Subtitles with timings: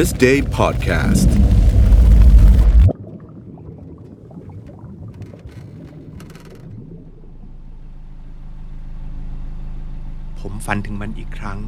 [0.00, 1.30] this day podcast
[10.40, 11.60] ผมฝันถึงมันอีกครั้ง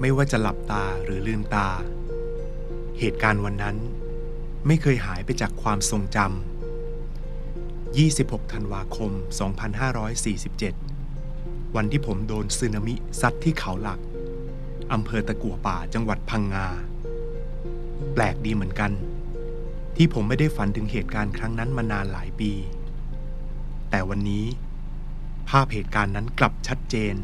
[0.00, 1.68] ไม่ว่าจะหลับตาหรือลืมตา
[2.98, 3.76] เหตุการณ์วันนั้น
[4.66, 9.12] ไม่เคยหายไปจากความทรงจำ 26 ธันวาคม
[10.38, 14.00] 2547 วันที่ผมโดนสึนามิซัดที่เขาหลัก
[14.92, 16.68] อำเภอตะกั่วป่าจังหวัดพังงา
[18.14, 18.92] แปลกดีเหมือนกัน
[19.96, 22.52] ที่ผมไม่ได้ฝันถึงเหตุการณ์ครั้งนั้นมานานหลายปี
[23.90, 24.44] แต่วันนี้
[25.48, 27.14] ภาพเหตุการณ์นั้นกลับชัดเจน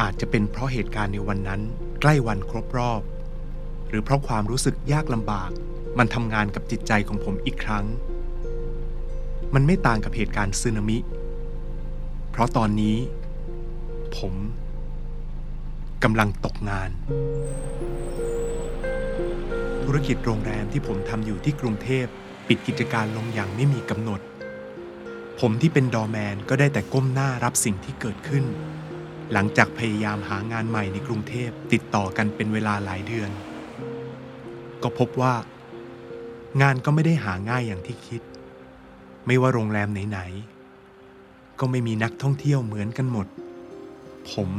[0.00, 1.60] อาจจะเป็นเพราะเหตุการณ์ในวันนั้น
[2.00, 3.02] ใกล้วันครบรอบ
[3.88, 5.50] หรือเพราะความรู้สึกยากลำบาก
[5.98, 7.84] มันทำงานกับจิตใจของผมอีกครั้ง
[9.54, 10.98] มันไม่ต่างกับเหตุการณ์สึนามิ
[12.30, 12.96] เพราะตอนนี้
[14.16, 14.34] ผม
[16.02, 16.90] กำลังตกงาน
[19.90, 22.06] ธุรกิจโรงแรมที่ผมทำอยู่ที่กรุงเทพ
[22.48, 24.20] ปิดกิจการลงอย่างไม่มีกำหนด
[25.40, 28.44] ผมที่เป็นดอแมนก็ได้แต่ก้มหน้ารับสิ่งที่เกิดขึ้น
[29.32, 33.30] หลังจากพยายามหางานใหม่ในกรุงเทพติดต่อกันเป็นเวลาหลายเดือน
[34.82, 35.34] ก็พบว่า
[36.62, 38.22] งานก็ไม่ได้หาง่ายอย่างที่คิด
[39.26, 43.26] ไม่ว่าโรงแรมไหนๆก็ไม่มีนักท่องเที่ยวเหมือนกันหมด
[44.30, 44.50] ผม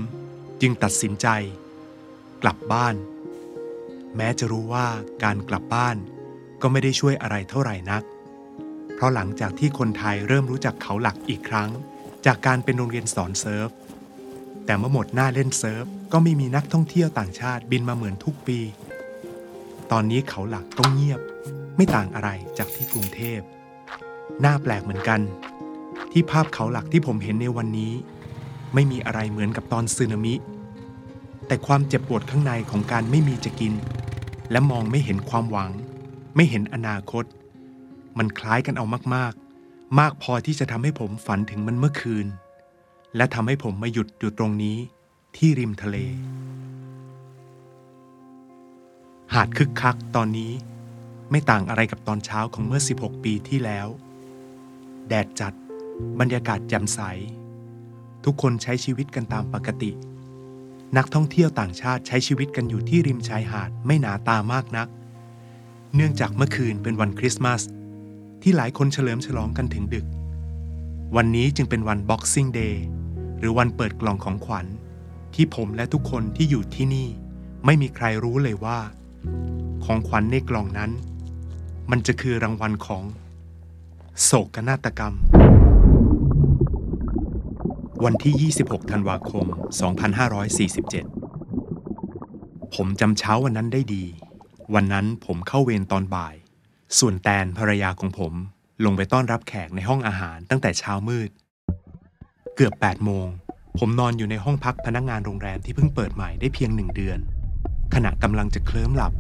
[0.61, 1.27] จึงตัดสินใจ
[2.44, 2.95] กลับบ้าน
[4.16, 4.88] แม้จะรู้ว่า
[5.23, 5.97] การกลับบ้าน
[6.62, 8.03] ก็ไม่ได้ช่วยอะไรเท่าไหร่นัก
[8.95, 11.69] เพราะหลังจากที่คนไทยเริ่มรู้จักเขาหลักอีกครั้ง
[12.25, 13.69] จากการเป็นโรงเรียนสอน surf
[14.66, 18.59] แต่เมื่อหมดหน้าเล่น surf ก็ไม่มีนักท่องเที่ยวต่างชาติบินมาเหมือนทุกปี
[19.91, 21.22] ตอนนี้เขาหลักต้องเงียบ
[21.75, 23.39] ไม่ต่างอะไรจากที่กรุงเทพ
[24.44, 25.22] น่าแปลกเหมือนกัน
[26.12, 27.94] ที่ภาพเขาหลักที่ผมเห็นในวันนี้
[28.74, 30.35] ไม่มีอะไรเหมือนกับตอนสึนามิ
[31.47, 33.74] แต่ความเจ็บปวดข้างในของการไม่มีจะกิน
[34.51, 35.71] และมองไม่เห็นความหวัง
[36.35, 37.25] ไม่เห็นอนาคต
[38.17, 38.85] มันคล้ายกันเอา
[39.15, 42.27] มากๆ มากพอที่จะทำให้ผมฝันถึงมันเมื่อคืน
[43.15, 44.77] และทำให้ผมมาหยุดอยู่ตรงนี้
[45.37, 45.97] ที่ริมทะเล
[49.33, 50.51] หาดคึกคักตอนนี้
[51.31, 53.87] ไม่ต่างอะไรกับตอนเช้าของเมื่อ 16 ปีที่แล้ว
[55.07, 55.53] แดดจัด
[56.19, 56.99] บรรยากาศแจ่มใส
[58.25, 59.91] ทุกคนใช้ชีวิตกันตามปกติ
[60.95, 64.87] นักท่องเที่ยวต่างชาติใช้ชีวิตกันอยู่ที่ริมชายหาดไม่หนาตามากนัก
[65.95, 67.61] เนื่องจากเมื่อคืนเป็นวันคริสต์มาส
[68.41, 70.05] ที่หลายคนเฉลิมฉลองกันถึงดึก
[71.15, 72.75] วันนี้จึงเป็นวัน Boxing Day
[73.37, 74.65] หรือวันเปิดกล่องของขวัญ
[75.35, 77.07] ที่ผมและทุกคนที่อยู่ที่นี่
[77.65, 78.79] ไม่มีใครรู้เลยว่า
[79.85, 80.91] ของขวัญในกล่องนั้น
[81.91, 83.03] มันจะคือรางวัลของ
[84.23, 85.13] โศกนาฏกรรม
[88.05, 89.45] วันที่ 26 ธันวาคม
[90.71, 94.05] 2547 ผมจำเช้าวันนั้นได้ดี
[94.75, 96.35] วันนั้นผมเข้าเวรตอนบ่าย
[96.99, 98.33] ส่วนแตนภรรยาของผม
[98.85, 101.29] ลงไปต้อนรับแขกในห้องอาหารตั้งแต่เช้ามืด
[102.55, 103.27] เกือบ 8 โมง
[103.79, 107.19] ผมนอนอยู่ในห้องพักพนักงานโรงแรมที่เพิ่งเปิดใหม่ได้เพียงหนึ่งเดือน
[107.95, 109.13] ขณะกำลังจะเคลิ้มหลับ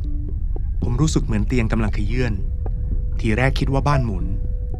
[0.83, 2.33] ผมรู้สึกเหมือนเตียงกำลังขยื่น
[3.19, 4.25] ทีแรกคิดว่าบ้านหมุน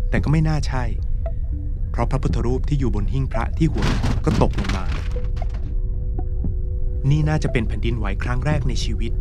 [0.09, 3.88] แต่ก็ไม่น่าใช่เราะพระพุทธรูปที่อยู่บนหิ้งพระที่หัว
[4.25, 4.85] ก็ตกลงมา
[7.09, 9.11] นี่น่าจะเป็นแผ่นดินไหวครั้งแรกในชีวิต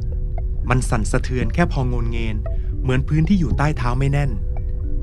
[0.68, 2.36] มันสั่นสะเทือนแค่พองนเงิน
[2.82, 4.30] เหมือนพื้นที่อยู่ใต้เท้าไม่แน่น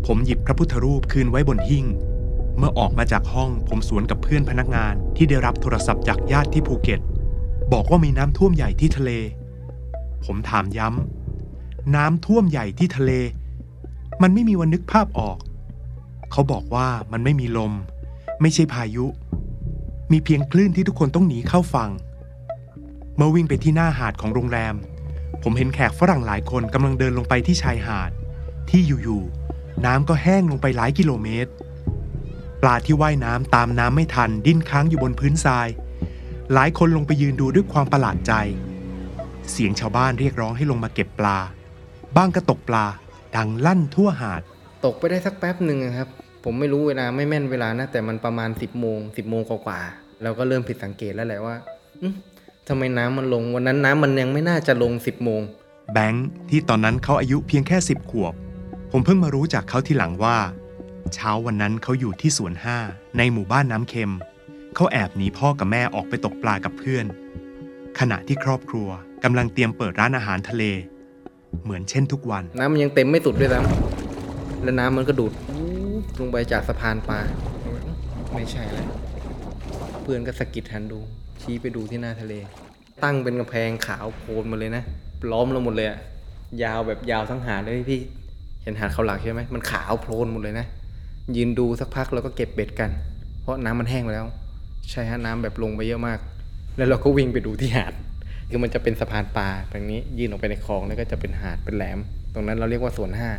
[0.05, 1.85] ผมหยิบพระพุทธรูปคืนไว้บนหิ้ง
[2.57, 7.01] เมื่อออกมาจากห้องผมสวนกับเพื่อนพนักงานที่ได้รับโทรศัพท์จากญาติที่ภูเก็ต
[7.73, 9.11] บอกว่ามีน้ำท่วมใหญ่ที่ทะเล
[10.25, 13.11] ผมถามย้ำน้ำท่วมใหญ่ที่ทะเล
[14.21, 15.37] มันไม่มีวันนึกภาพออก
[16.33, 17.73] เขาบอกว่ามันไม่มีลม
[18.41, 19.05] ไม่ใช่พายุ
[20.11, 21.91] มีเพียงคลื่นที่ทุกคนต้องหนีเข้าฝั่ง
[23.15, 24.75] เมื่อวิ่งไปที่หน้าหาดของโรงแรม
[25.43, 28.11] ผมเห็นแขกฝรั่งหลายคนกำลังเดินลงไปที่ชายหาด
[28.69, 31.51] ที่อยู่ๆน้ำก็แห้งลงไปหลายกิโลเมตร
[32.61, 35.67] ปลาที่ว่ายน้ำตามน้ำไม่ทันดิ้นค้างอยู่บนพื้นทราย
[36.53, 38.33] หลายคนลงไปยืนดูด้วยความประหลาดใจ
[39.51, 41.37] เสียงชาวบ้านเรียกร้องให้ลงมาเก็บปลา
[42.17, 42.85] บ้างก็ตกปลา
[43.35, 44.41] ดังลั่นทั่วหาด
[44.85, 46.09] ตกไปได้สักแป๊บหนึ่งอะครับ
[46.43, 51.55] ผมไม่รู้เวลาไม่แม่นเวลานะ แต่มันประมาณ 10บโมงสิบโมงกว่าๆเราก็เริ่มผิดสังเกตแล้วแหละว่า
[52.01, 52.13] อืม
[52.67, 55.41] ทำไมน้ำมันลงวันนั้นน้ำมันยังไม่น่าจะลง 10บโมง
[55.93, 58.33] แบงค์ที่ตอนนั้นเขาอายุเพียงแค่สิบขวบ
[58.91, 60.37] ผมเพิ่งมารู้จากเขาทีหลังว่า
[61.13, 62.77] เช้าวันนั้นเขาอยู่ที่สวนห้า
[63.17, 64.13] ในหมู่บ้านน้ำเค็ม
[64.75, 67.05] เขาแอบหนีพ่อกับแม่ออกไปตกปลากับเพื่อน
[67.99, 68.87] ขณะที่ครอบครัว
[69.23, 70.63] กำลังเตรียมเปิดร้านอาหารทะเล
[71.63, 75.42] เหมือนเช่นทุกวัน น้ำมันยังเต็มไม่สุดด้วยซ้ำแล้วน้ำมันก็ดูดปุ๊บ
[76.19, 77.19] ลงไปจากสะพานปลา
[78.33, 78.89] ไม่ใช่แล้ว
[80.01, 80.99] เพื่อนก็สะกิดหันดู
[81.41, 82.33] ชี้ไปดูที่หน้าทะเล
[83.03, 84.83] ตั้งเป็นกำแพงขาวโพลนมาเลยนะ
[85.31, 85.99] ล้อมเราหมดเลยอะ
[86.63, 88.01] ยาวแบบยาวทั้งหาดเลยพี่
[88.63, 90.65] เห็นหาดเขาหลักใช่ไหมมันขาวโพลนหมดเลยนะ
[91.35, 92.89] ยืนดูสักพักแล้วก็เก็บเบ็ดกัน
[93.41, 94.27] เพราะน้ำมันแห้งไปแล้ว
[94.91, 96.19] ใช่ฮะน้ำแบบลงไปเยอะมาก
[96.77, 97.93] แล้วเราก็วิ่งไปดูที่หาด
[98.49, 101.99] คือมันจะเป็นสะพานปลาตรงนี้ยื่นออกไปในคลองแล้วก็จะเป็นหาดเป็นแหลม
[102.33, 103.29] ตรงนั้นเราเรียกว่าสวนห้า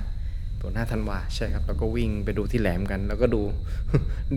[0.65, 3.43] สวหน้าธันวาใช่ครับเราก็วิ่งไปดูที่แหลมกัน แล้วก็ดู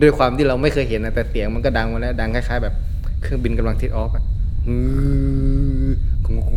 [0.00, 2.74] ด้วยความที่เราไม่เคยเห็นนะแต่เสียงมันก็ดังมาแล้วดังคล้ายๆ แบบ
[3.22, 4.24] เครื่องบินกำลังเทคออฟอะ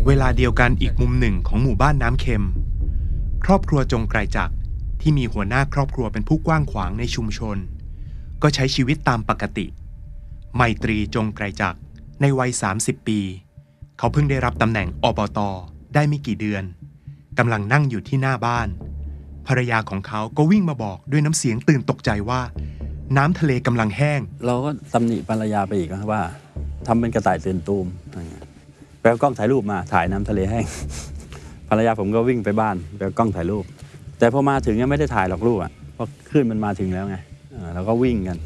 [0.08, 2.44] เวลาเดียวกันอีกมุมหนึ่งของหมู่บ้านน้ำเค็ม
[3.44, 4.50] ครอบครัวจงไกรจัก
[5.00, 7.56] ที่มีหัวหน้าครอบครัวเป็นผู้กว้างขวางในชุมชน
[8.42, 9.66] ก็ใช้ชีวิตตามปกติ
[10.56, 11.74] ไมตรีจงไกรจัก
[12.20, 13.20] ในวัย 30 ปี
[13.98, 15.38] เขาเพิ่งได้รับตำแหน่งอบต
[15.94, 16.64] ได้ไม่กี่เดือน
[17.38, 18.68] กำลังนั่งอยู่ที่หน้าบ้าน
[19.48, 22.40] ภรรยาของเขาก็วิ่งมาบอกด้วยน้ำเสียงตื่นตกใจว่า
[23.16, 26.22] น้ำทะเลกำลังแห้ง เราก็ตำหนิภรรยาไปอีกนะว่า
[26.86, 28.44] ทำเป็นกระต่ายตื่นตูมอะไรเงี้ย
[29.00, 30.64] ไปเอากล้องถ่ายรูปมาถ่ายน้ำทะเลแห้ง
[31.68, 33.64] ภรรยาผมก็วิ่งไปบ้านไปเอากล้องถ่ายรูป
[34.18, 37.16] แต่พอมาถึงยังไม่ได้ถ่ายหรอกรูปอะเพราะคลื่นมันมาถึงแล้วไง
[37.52, 38.38] เออเราก็วิ่งกัน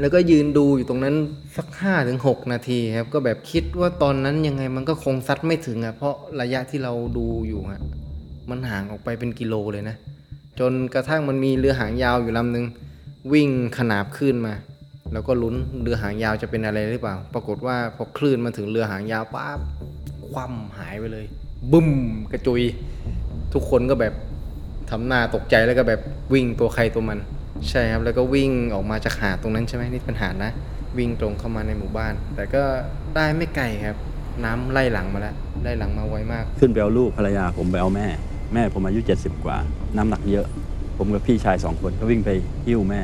[0.00, 1.14] แล้วก็ยืนดูอยู่ตรงนั้น
[1.56, 7.80] สักห้าถึงหกนาทีครับ ก็แบบคิดว่าตอนนั้นยังไงมันก็คงซัดไม่ถึงอะเพราะระยะที่เราดูอยู่อะ
[8.50, 9.96] มันห่างออกไปเป็นกิโลเลยนะ
[10.60, 12.66] จนกระทั่งมันมีเรือหางยาวอยู่ลำหนึ่ง
[13.32, 14.54] วิ่งขนาบขึ้นมา
[15.12, 19.58] แล้วก็ลุ้นเรือหางยาวจะเป็นอะไรหรือเปล่า ปรากฏว่าพอคลื่นมาถึงเรือหางยาวปั๊บ
[20.30, 21.24] คว่ำหายไปเลย
[21.72, 21.90] บึ้ม
[22.32, 22.62] กระจุย
[23.54, 24.14] ทุกคนก็แบบ
[24.90, 26.00] ทำหน้าตกใจแล้วก็แบบ
[26.32, 27.18] วิ่งตัวใครตัวมัน
[27.68, 30.52] ใช่ครับแล้วก็วิ่งออกมาจากหาดตรงนั้นใช่ไหมนี่เป็นหาดนะ
[30.98, 32.62] วิ่งตรงเข้ามาในหมู่บ้าน แต่ก็
[33.14, 33.96] ได้ไม่ไกลครับ
[34.44, 38.06] น้ำไล่หลังมาแล้วไล่หลังมาไวมาก ขึ้นไปเอาลูกภรรยาผมไปเอาแม่
[38.54, 39.56] แม่ผมอายุ 70 กว่า
[39.96, 40.46] น้ำหนักเยอะ
[40.98, 42.30] ผมกับพี่ชายสองคนก็วิ่งไป
[42.66, 43.00] หิ้วแม่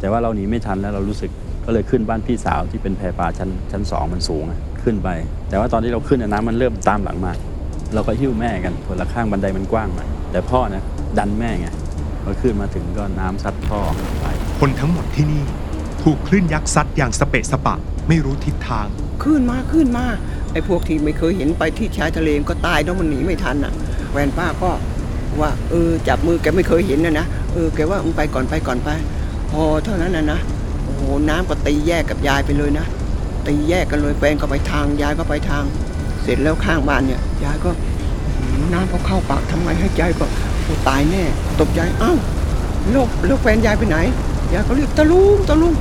[0.00, 1.30] แต่ว่าเราหนีไม่ทันแล้วเรารู้สึก
[1.64, 5.08] ก็เลยขึ้นบ้านพี่สาวที่เป็นแพปลาชั้นชั้นสองมันสูงอะขึ้นไป
[5.48, 7.32] แต่ว่าตอนที่เราขึ้นอะน้ำมันเริ่มตามหลังมา
[7.94, 10.82] เราก็หิ้วแม่กันคนละข้างบันไดมันกว้างหน่อยแต่พ่อนะ
[11.18, 11.66] ดันแม่ไง
[12.22, 13.78] พอขึ้นมาถึงก็น้ำซัดพ่อ
[14.20, 14.26] ไป
[14.60, 15.42] คนทั้งหมดที่นี่
[16.04, 17.74] ถูกคลื่นยักษ์ซัดอย่างสเปะสปะ
[18.08, 18.86] ไม่รู้ทิศทาง
[19.24, 20.06] ขึ้นมาขึ้นมา
[20.52, 23.72] ไอ้พวกที่ไม่เคยเห็นไปที่ชายทะเลก็ตายแล้วมันหนีไม่ทันอะ
[24.10, 24.70] แฟนป้าก็
[25.40, 28.88] ว่าเออจับมือแกไม่เคยเห็นนะนะเออแกว่ามึงไปก่อนไปก่อนไป
[29.50, 30.38] พอเท่านั้นนะนะ
[30.84, 32.86] โอ้โหน้ำก็ตีแยกกับยายไปเลยนะ
[33.46, 35.64] ตีแยกกันเลยแฟนก็ไปทางยายก็ไปทาง
[36.22, 37.70] เสร็จแล้วข้างบ้านเนี่ยยายก็
[38.72, 40.24] น้ำก็เข้าปากทำไมให้ใจก็
[40.62, 41.22] โอ้ตายแน่
[41.60, 42.12] ตกใจอ้า
[42.90, 43.98] แล้วแล้วแฟนยายไปไหน
[44.52, 45.74] ยายก็เรียกตะลุงตะลุง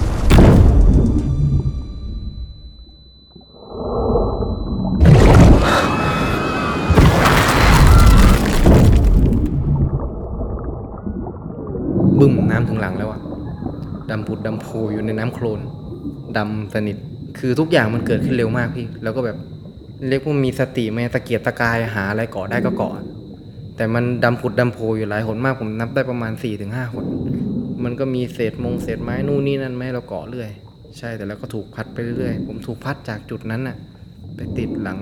[14.48, 15.60] ดำผุดดำโพอยู่ในน้ำโคลน
[16.38, 16.98] ดำสนิท
[17.40, 19.38] คือทุกอย่างมันเกิดขึ้นเร็วมากพี่ แล้วก็แบบ
[20.08, 22.94] เรียกว่ามีสติไหมตะเกียกตะกายหาอะไรเกาะได้ก็เกาะ
[23.76, 27.06] แต่มันดำผุดดำโพอยู่หลายหนมากผมนับได้ประมาณ4ี่ถึงห้าหน
[27.84, 30.50] มันก็มีเศษมงเศษไม้นู่นนี่นั่นไม่ให้เราเกาะเรื่อย
[30.98, 33.78] ใช่แต่แล้วก็ถูกพัดไปเรื่อยผมถูกพัดจากจุดนั้นน่ะ
[34.36, 35.00] ไปติดหลัง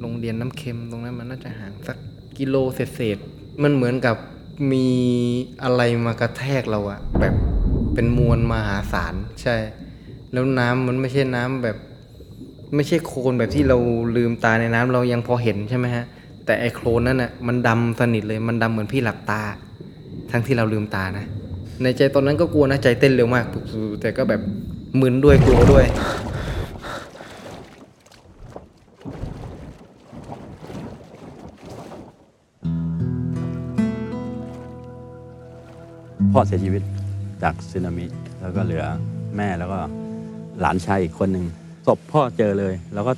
[0.00, 1.96] โรงเรียนน้ำเค็มตรงนั้นมันน่าจะห่างสัก
[2.38, 4.16] กิโลเศษๆมันเหมือนกับ
[4.72, 4.86] มี
[5.62, 7.34] อะไรมากระแทกเราอะแบบ
[7.96, 9.56] เป็นมวลมหาศาลใช่
[10.32, 11.76] แล้วน้ำมันไม่ใช่น้ำแบบ
[12.74, 13.76] ไม่ใช่โคลนแบบที่เรา
[14.16, 16.04] ลืมตาในน้ำเรายังพอเห็นใช่ไหมฮะ
[16.46, 19.42] แต่ไอโคลนนั่นน่ะมันดำสนิทเลยมันดำเหมือนพี่หลับตา
[20.30, 21.24] ทั้งที่เราลืมตานะ
[21.82, 23.46] ในใจตอนนั้นก็กลัวนะใจเต้นเร็วมาก
[24.00, 24.40] แต่ก็แบบ
[25.00, 25.84] มึนด้วยกลัวด้วย
[36.32, 36.82] พ่อเสียชีวิต
[37.42, 38.06] จากสึนามิ
[38.40, 38.84] แล้วก็เหลือ
[39.36, 39.78] แม่แล้วก็
[40.60, 41.46] หลานชายอีกคนหนึ่ง
[41.86, 43.12] ศพพ่อเจอเลย แล้วก็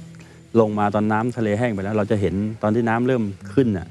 [0.60, 3.22] ลงมาตอนน้ำทะเลแห้งไปแล้ว เราจะเห็นตอนที่น้ำเริ่ม
[3.52, 3.86] ขึ้นน่ะ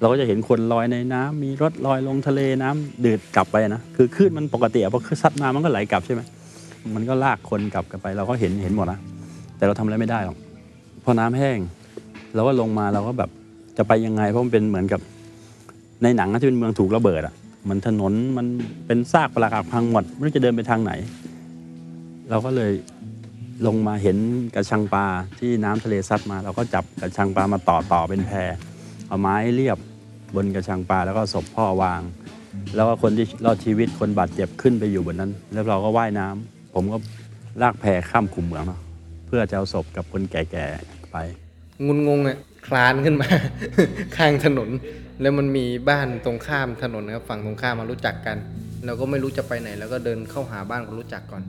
[0.00, 6.22] เราก็จะเห็นคนลอยในน้ำมีรถลอยลงทะเลน้ำดืดกลับไปนะคือคลื่นมันปกติอะพอซัดมามันก็ไหลกลับใช่ไหม
[6.94, 8.98] มันก็ลากคนกลับกันไป เราก็เห็นเห็นหมดนะ
[9.56, 10.36] แต่เราทำอะไรไม่ได้หรอก
[11.04, 11.58] พอน้ำแห้ง
[12.34, 13.30] เราก็ลงมาเราก็แบบ
[13.76, 15.00] จะไปยังไงเพราะมันเป็นเหมือนกับ
[16.02, 17.34] ในหนังที่เป็นเมืองถูกระเบิดอะ
[17.68, 18.46] มันถนนมัน
[18.86, 20.92] เป็นซากปรักหักพังหมดไม่รู้จะเดินไปทางไหน
[22.30, 22.72] เราก็เลย
[23.66, 24.16] ลงมาเห็น
[24.54, 25.04] กระชังปลา
[25.38, 28.32] ที่น้ำทะเลซัดมา เราก็จับกระชังปลามาต่อต่อเป็นแพ
[29.08, 29.78] เอาไม้เรียบ
[30.34, 32.00] บนกระชังปลาแล้วก็ศพพ่อวาง
[32.74, 36.98] แล้วก็คนที่รอดชีวิตคนบาดเจ็บขึ้นไปอยู่บนนั้น แล้วเราก็ว่ายน้ำผมก็
[37.62, 38.80] ลากแพข้ามขุมเหมืองเนาะ
[39.26, 41.16] เพื่อจะเอาศพกับคนแก่ๆไป
[41.86, 43.28] งุนงงอะคลานขึ้นมา
[44.16, 44.68] ข้างถนน
[45.20, 48.36] แล้วมันมีบ้านตรงข้ามถนนนะครับฝั่งตรงข้ามมารู้จักกัน
[48.86, 51.42] เราก็ไม่รู้จะไปไหน แล้วก็เดินเข้าหาบ้านคนรู้จักก่อน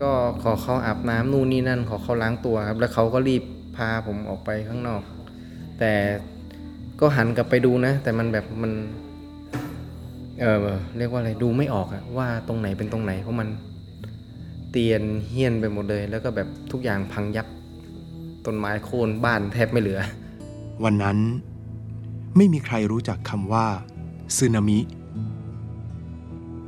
[0.00, 0.10] ก็
[0.42, 3.42] ขอเขาอาบน้ำนู่นนี่นั่น ขอเขาล้างตัวครับ แล้วเขาก็รีบ
[3.76, 5.02] พาผมออกไปข้างนอก
[5.78, 5.92] แต่
[7.00, 8.72] ก็หันกลับไปดูนะ แต่มันแบบมัน
[10.40, 10.66] เออ
[10.98, 13.48] เรียกว่าอะไรดูไม่ออกอะว่าตรงไหนเป็นตรงไหนเพราะมัน
[14.70, 17.46] เตียนเฮี้ยนไปหมดเลย แล้วก็แบบทุกอย่างพังยับ
[18.46, 20.00] ต้นไม้โค่นบ้านแทบไม่เหลือ
[20.84, 21.18] วันนั้น
[22.38, 23.66] ไม่มีใครรู้จักคำว่า
[24.36, 24.78] สึนามิ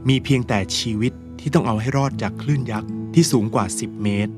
[0.09, 4.33] มีเพียงแต่ชีวิตที่ต้องเอาให้รอดจากคลื่นยักษ์ที่สูงกว่า 10 เมตร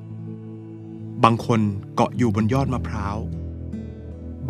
[1.24, 1.60] บางคน
[1.94, 3.18] เกาะอยู่บนยอดมะพร้าว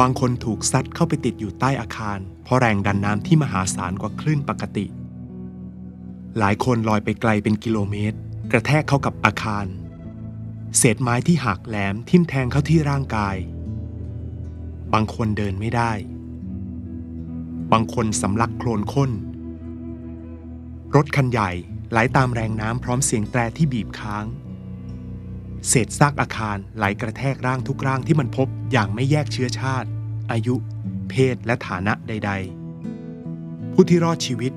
[0.01, 4.87] บางคนถูกซัดเข้าไปติดอยู่ใต้อาคาร เพราะแรงดันน้ำที่มหาศาลกว่าคลื่นปกติ
[6.39, 8.17] หลายคนลอยไปไกลเป็นกิโลเมตร
[8.51, 9.67] กระแทกเข้ากับอาคาร
[10.79, 13.37] เศษไม้ที่หักแหลมทิ่มแทงเข้าที่ร่างกาย
[14.93, 15.93] บางคนเดินไม่ได้
[17.73, 19.11] บางคนสำลักโคลนข้น
[20.95, 21.51] รถคันใหญ่
[21.91, 24.25] ไหลตามแรงน้ำพร้อมเสียงแตรที่บีบค้าง
[25.69, 29.89] เศษซากอาคารไหลกระแทกร่างทุกร่างที่มันพบอย่างไม่แยกเชื้อชาติ
[30.33, 30.55] อายุ
[31.11, 32.31] เพศและฐานะใด
[33.03, 34.53] ๆ ผู้ที่รอดชีวิต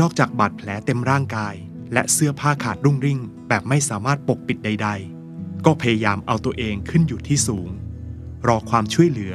[0.00, 1.54] นอกจากบาดแผลเต็มร่างกาย
[1.92, 4.88] และเสื้อผ้าขาดรุ่งริ่ง แบบไม่สามารถปกปิดใด
[5.26, 7.68] ๆ ก็พยายามเอาตัวเองขึ้นอยู่ที่สูง
[8.46, 9.34] รอความช่วยเหลือ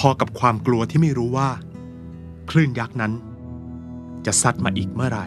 [0.00, 1.50] พอๆกับความกลัวที่ไม่รู้ว่า
[2.50, 3.12] คลื่นยักษ์นั้น
[4.26, 5.26] จะซัดมาอีกเมื่อไหร่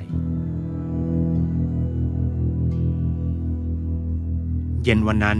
[4.83, 5.39] เย็นวันนั้น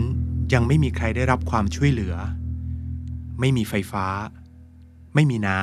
[0.54, 2.16] ยังไม่มีใครได้รับความช่วยเหลือ
[3.40, 4.06] ไม่มีไฟฟ้า
[5.14, 5.62] ไม่มีน้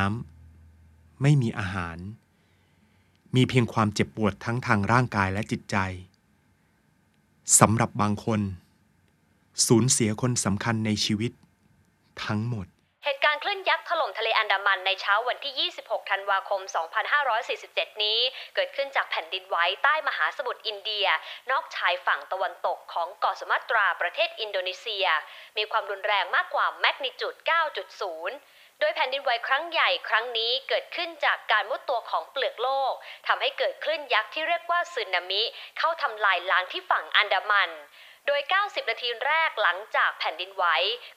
[0.60, 1.98] ำ ไม่มีอาหาร
[3.34, 5.76] มีเพียงความเจ็บปวดทั้งทางร่างกายและจิตใจ
[7.60, 8.40] สำหรับบางคน
[9.66, 11.32] สูญเสียคนสำคัญในชีวิต
[12.24, 12.66] ทั้งหมด
[13.34, 16.60] การคลื่นยักษ์ถล่มทะเลอันดามันในเช้าวันที่ 26 ธันวาคม
[17.32, 18.18] 2547 นี้
[18.54, 21.06] เกิดขึ้นจากแผ่นดินไหวใต้มหาสมุทรอินเดีย
[21.50, 25.06] นอกชายฝั่งตะวันตกของเกาะสุมาตราประเทศอินโดนีเซีย
[25.56, 27.34] มีความรุนแรงมากกว่าแมกนิจูด
[28.06, 32.92] 9.0โดยแผ่นดินไหวครั้งใหญ่ครั้งนี้เกิดขึ้นจากการมุดตัวของเปลือกโลก
[33.26, 35.42] ทำให้เกิดคลื่นยักษ์ที่เรียกว่าสึนามิ
[35.78, 37.70] เข้าทำลายล้างที่ฝั่งอันดามัน
[38.26, 40.64] โดย 90 นาทีแรกหลังจากแผ่นดินไหว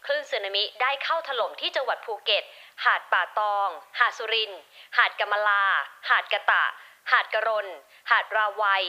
[0.06, 2.44] คลื่นสึนามิได้เข้าถล่มที่จังหวัดภูเก็ต
[2.86, 4.52] หาดป่าตอง หาดสุริน
[4.98, 5.66] หาดกำมะลา
[6.10, 6.66] หาดกะตะ
[7.12, 7.68] หาดกระรน
[8.12, 8.86] หาดราวัย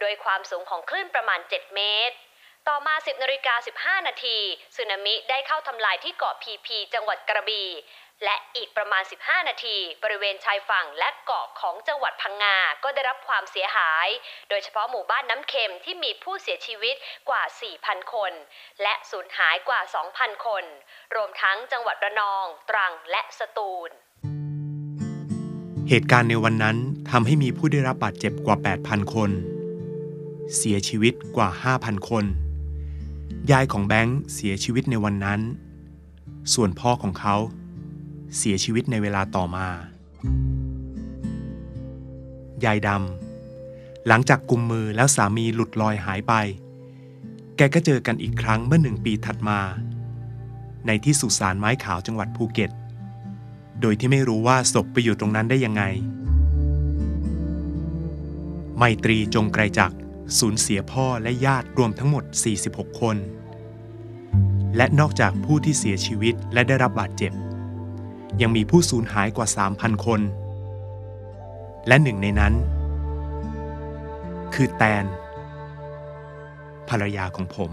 [0.00, 2.16] โดยความสูงของคลื่นประมาณ 7 เมตร
[2.68, 3.54] ต่อมา 10นาฬิกา
[4.00, 4.38] 15 นาที
[4.76, 7.68] สึนามิได้เข้าทำลายที่เกาะพีพี จังหวัดกระบี่
[8.24, 14.08] และอีกประมาณ 15 นาที บริเวณชายฝั่งและเกาะของจังหวัดพังงา ก็ได้รับความเสียหาย
[14.48, 16.96] โดยเฉพาะหมู่บ้านน้ำเค็มที่มีผู้เสียชีวิต
[17.28, 17.42] กว่า
[17.78, 18.32] 4,000 คน
[18.82, 19.80] และสูญหายกว่า
[20.12, 20.64] 2,000 คน
[21.14, 23.90] รวมทั้งจังหวัดระนอง ตรัง และสตูล
[25.88, 26.76] เหตุการณ์ในวันนั้น
[27.10, 29.30] ทำให้มีผู้ได้รับบาดเจ็บกว่า 8,000 คน
[30.56, 31.48] เสียชีวิตกว่า
[31.80, 32.24] 5,000 คน
[33.50, 35.40] ยายของแบงค์เสียชีวิตในวันนั้น
[36.54, 37.36] ส่วนพ่อของเขา
[38.36, 39.68] เสียชีวิตในเวลาต่อมา
[42.64, 46.34] ยายดำหลังจากกุมมือแล้วสามีหลุดลอยหายไป
[47.56, 49.60] แกก็เจอกันอีกครั้งเมื่อหนึ่งปีถัดมา
[50.86, 52.70] ในที่สุสานไม้ขาวจังหวัดภูเก็ต
[53.80, 55.82] โดยที่ไม่รู้ว่าศพไปอยู่ตรงนั้นได้ยังไง
[58.76, 59.92] ไมตรีจงไกรจัก
[60.38, 62.24] สูญเสียพ่อและญาติรวมทั้งหมด
[62.62, 63.16] 46 คน
[64.76, 67.32] และนอกจากผู้ที่เสียชีวิตและได้รับบาดเจ็บ
[68.42, 70.20] ยังมีผู้สูญหายกว่า 3,000 คน
[71.88, 72.54] และหนึ่งในนั้น
[74.54, 75.04] คือแตน
[76.88, 77.70] ภรรยาของผม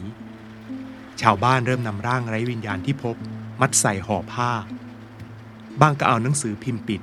[1.22, 3.16] ชาวบ้านเริ่มนำร่างไร้วิญญาณที่พบ
[3.62, 4.52] มัดใส่ห่อผ้า
[5.82, 7.02] บ้างก็เอาหนังสือพิมพ์ปิด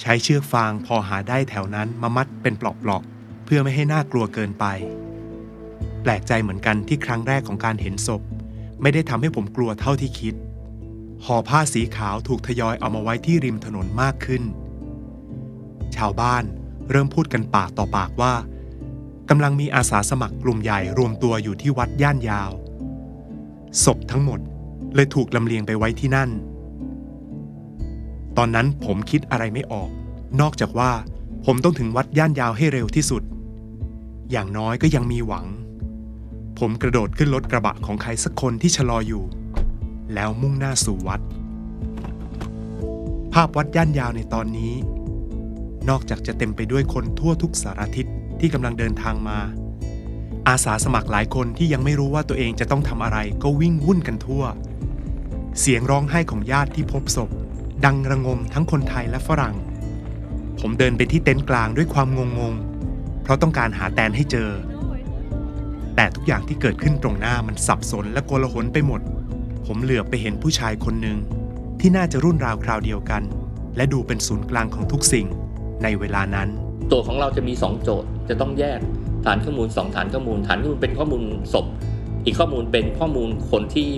[0.00, 4.64] ใช้เชือกฟางพอหาได้แถวนั้นมามัดเป็นปลอกๆ เพื่อไม่ให้น่ากลัวเกินไป
[6.02, 8.22] แปลกใจเหมือนกันที่ครั้งแรกของการเห็นศพ
[8.82, 10.34] ไม่ได้ทำให้ผมกลัวเท่าที่คิด
[11.24, 14.42] ห่อผ้าสีขาวถูกทยอยเอามาไว้ที่ริมถนนมากขึ้น
[15.96, 16.44] ชาวบ้าน
[16.90, 18.34] เริ่มพูดกันปากต่อปากว่า
[19.30, 22.50] กำลังมีอาสาสมัครกลุ่มใหญ่รวมตัวอยู่ที่วัดย่านยาว
[23.84, 24.40] ศพทั้งหมด
[24.94, 26.30] เลยถูกลำเลียงไปไว้ที่นั่น
[28.36, 29.90] ตอนนั้นผมคิดอะไรไม่ออก
[30.40, 30.92] นอกจากว่า
[31.44, 33.22] ผมต้องถึงวัดย่านยาวให้เร็วที่สุด
[34.30, 35.46] อย่างน้อยก็ยังมีหวัง
[36.58, 39.24] ผมกระโดดขึ้นรถกระบะของใครสักคนที่ชะลออยู่
[40.14, 41.20] แล้วมุ่งหน้าสู่วัด
[43.32, 44.72] ภาพวัดย่านยาวในตอนนี้
[45.88, 48.06] นอกจากจะเต็มไปด้วยคนทั่วทุกสารทิศ
[48.40, 49.38] ที่กำลังเดินทางมา
[50.48, 54.44] อาสาสมัครหลายคนที่ยังไม่รู้ว่าตัวเองจะต้องทำอะไรก็วิ่งวุ่นกันทั่ว
[55.60, 57.30] เสียงร้องไห้ของญาติที่พบศพ
[57.84, 59.56] ดังระงมทั้งคนไทยและฝรั่ง
[60.60, 64.50] ผมเดินไปที่เต็นท์กลางด้วยความงงงๆเพราะต้องการหาแตนให้เจอ
[65.96, 69.00] แต่ทุกอย่างที่เกิดขึ้นตรงหน้ามันสับสนและโกลาหลไปหมด
[69.66, 71.18] ผมเหลือบไปเห็นผู้ชายคนหนึ่ง
[71.80, 73.22] ที่น่าจะรุ่นราวคราวเดียวกัน
[73.76, 75.26] และดูเป็นศูนย์กลางของทุกสิ่ง
[75.82, 76.48] ในเวลานั้น
[76.88, 78.80] โจทย์ของเราจะมี 2 โจทย์จะต้องแยก
[79.24, 81.66] ฐานข้อมูล 2 ฐานข้อมูล ฐานข้อมูลเป็นข้อมูลศพ
[82.24, 83.88] อีกข้อมูลเป็นข้อมูลคนที่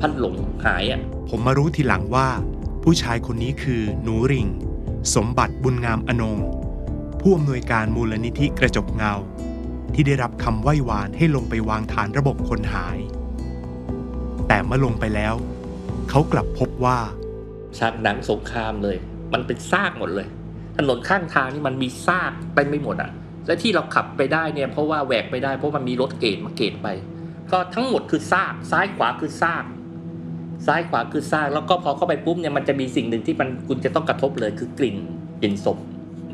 [0.00, 0.34] พัดหลง
[0.64, 2.28] หายอะผมมารู้ทีหลังว่า
[2.84, 4.46] ผู้ชายคนนี้คือหนูริง
[5.14, 6.38] สมบัติบุญงามอนง
[7.20, 9.12] ผู้อำนวยการมูลนิธิกระจกเงา
[9.94, 12.98] ที่ได้รับคำไหว้วานให้ลงไปวางฐานระบบคนหาย
[14.48, 15.34] แต่เมื่อลงไปแล้ว
[16.10, 16.98] เขากลับพบว่า
[17.78, 18.96] ฉากหนังสงครามเลย
[19.32, 20.26] มันเป็นซากหมดเลย
[20.76, 23.10] ถนนข้างทางนี่มันมีซากเต็มไปหมดอะ
[23.46, 26.88] และที่เราขับไปได้เนี่ยเพราะว่าแหวกไปได้เพราะมันมีรถเกตมาเกตไป
[27.52, 29.64] ก็ทั้งหมดคือซากซ้ายขวาคือซาก
[30.66, 34.96] ซ้ายขวาคือซากแล้วก็พอเข้าไปปุ๊บเนี่ยมันจะมีสิ่งหนึ่งที่มันคุณจะต้องกระทบเลยคือกลิ่น
[35.40, 35.78] กลิ่นศพ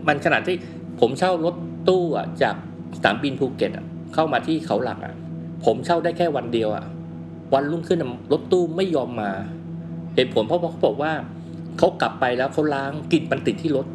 [0.09, 0.57] มันขนาดที่
[1.01, 1.55] ผมเช่ารถ
[1.89, 2.03] ตู้
[2.43, 2.55] จาก
[2.97, 5.15] สนามบินภูเก็ตอะเข้ามาที่เขาหลักอะ
[5.65, 6.85] ผมเช่าได้แค่วันเดียวอะ
[7.55, 7.99] วันรุ่งขึ้น
[8.33, 9.31] รถตู้ไม่ยอมมา
[10.15, 11.13] เหตุผลเพราะเขาบอกว่า
[11.79, 13.87] เขากลับไปแล้วเขาล้างกลิ่นมันติดที่รถ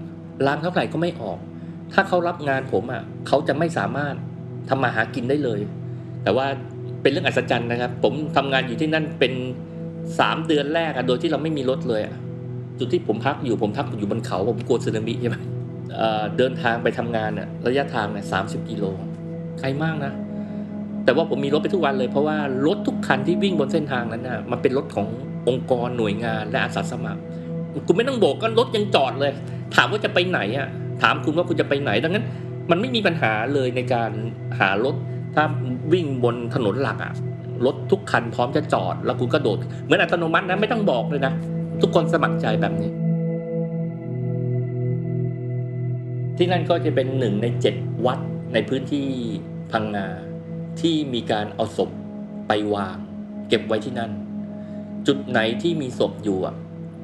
[0.46, 1.40] ล้างเท่าไหร่ก็ไม่ออก
[1.94, 4.16] ถ้าเขารับงานผมอะเขาจะไม่สามารถ
[4.70, 5.60] ทำมาหากินได้เลย
[6.24, 6.46] แต่ว่า
[7.02, 9.34] เป็นเรื่องอัศจรรย์นะครับ ผมทำงานอยู่ที่นั่นเป็น
[10.20, 12.16] สามเดือนแรกอะโดยที่เราไม่มีรถเลยอะ
[12.80, 15.38] จุดที่ผมพักอยู่ผมพักอยู่บนเขา ผมกลัวสึนามิใช่ไหม
[16.38, 18.86] เดินทางไปทำงานอะระยะทางเนี่ยสามสิบกิโล
[19.60, 20.14] ไกลมากนะ
[21.06, 25.08] แต่ว่าผมมีรถไปทุกวันเลย เพราะว่ารถทุกคันที่วิ่งบนเส้นทางนั้นน่ะมันเป็นรถของ
[25.48, 27.22] องค์กรหน่วยงานและอาสาสมัคร
[27.88, 29.32] คุณไม่ต้องโบกก็รถยังจอดเลย
[29.76, 30.68] ถามว่าจะไปไหนอะ
[31.02, 32.26] ถามคุณว่าคุณจะไปไหนดังนั้น
[32.72, 34.12] มันไม่มีปัญหาเลยในการ
[34.60, 34.96] หารถ
[35.36, 35.44] ถ้า
[35.94, 37.14] วิ่งบนถนนหลักอะ
[37.66, 41.34] รถทุกคันพร้อมจะจอด แล้วคุณก็โดดเหมือนอัตโนมัตินะไม่ต้องบอกเลยนะ
[41.82, 42.90] ทุกคนสมัครใจแบบนี้
[46.44, 47.76] ที่นั่นก็จะเป็นหนึ่งในเจ็ด
[48.06, 48.20] วัด
[48.54, 49.08] ในพื้นที่
[49.72, 50.08] พังงา
[50.82, 51.90] ที่มีการเอาศพ
[52.48, 52.98] ไปวาง
[53.50, 54.12] เก็บไว้ที่นั่น
[55.08, 56.40] จุดไหนที่มีศพอยู่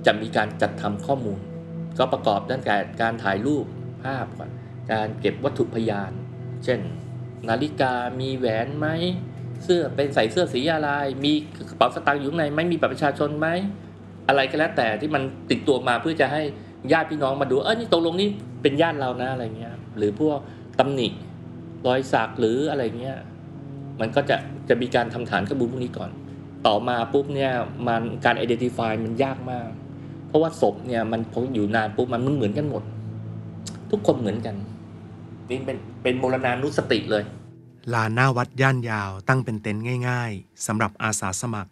[0.05, 1.39] จะมีการจัดทำข้อมูล
[1.97, 3.65] ก็ประกอบด้านการการถ่ายรูป
[4.03, 4.49] ภาพก่อน
[4.91, 6.11] การเก็บวัตถุพยาน
[6.63, 6.79] เช่น
[7.49, 8.87] นาฬิกามีแหวนไหม
[9.63, 10.89] เสื้อเป็นใส่เสื้อสีอะไร
[11.25, 11.33] มี
[11.69, 13.47] กระเป๋าสตางค์อยู่ในไหมมีบัตรประชาชนไหม
[14.27, 16.43] อะไรก็แล้วแต่ที่มันติดตัวมาเพื่อจะให้
[16.91, 18.29] ญาติพี่น้องมาดูเออนี่ตกลงนี่
[18.61, 20.37] เป็นญาติเรานะอะไรเงี้ย หรือพวก
[20.79, 21.07] ตำหนิ
[21.87, 23.17] รอยสักหรืออะไรเงี้ย
[23.99, 24.37] มันก็จะ
[24.69, 26.11] จะมีการทำฐานข้อมูลพวกนี้ก่อน
[26.67, 27.51] ต่อมาปุ๊บเนี่ย
[27.87, 29.69] มันการ identify มันยากมาก
[30.27, 32.83] เพราะว่าศพเนี่ยมันพออยู่นานปุ๊บมันมันเหมือนกันหมด
[33.91, 34.55] ทุกคนเหมือนกัน
[35.49, 37.23] นี่เป็นเป็นโมรณานุสติเลย
[37.93, 41.71] ลานหน้าวัดย่านยาวตั้งเป็นเต็นท์ง่ายๆสำหรับอาสาสมัคร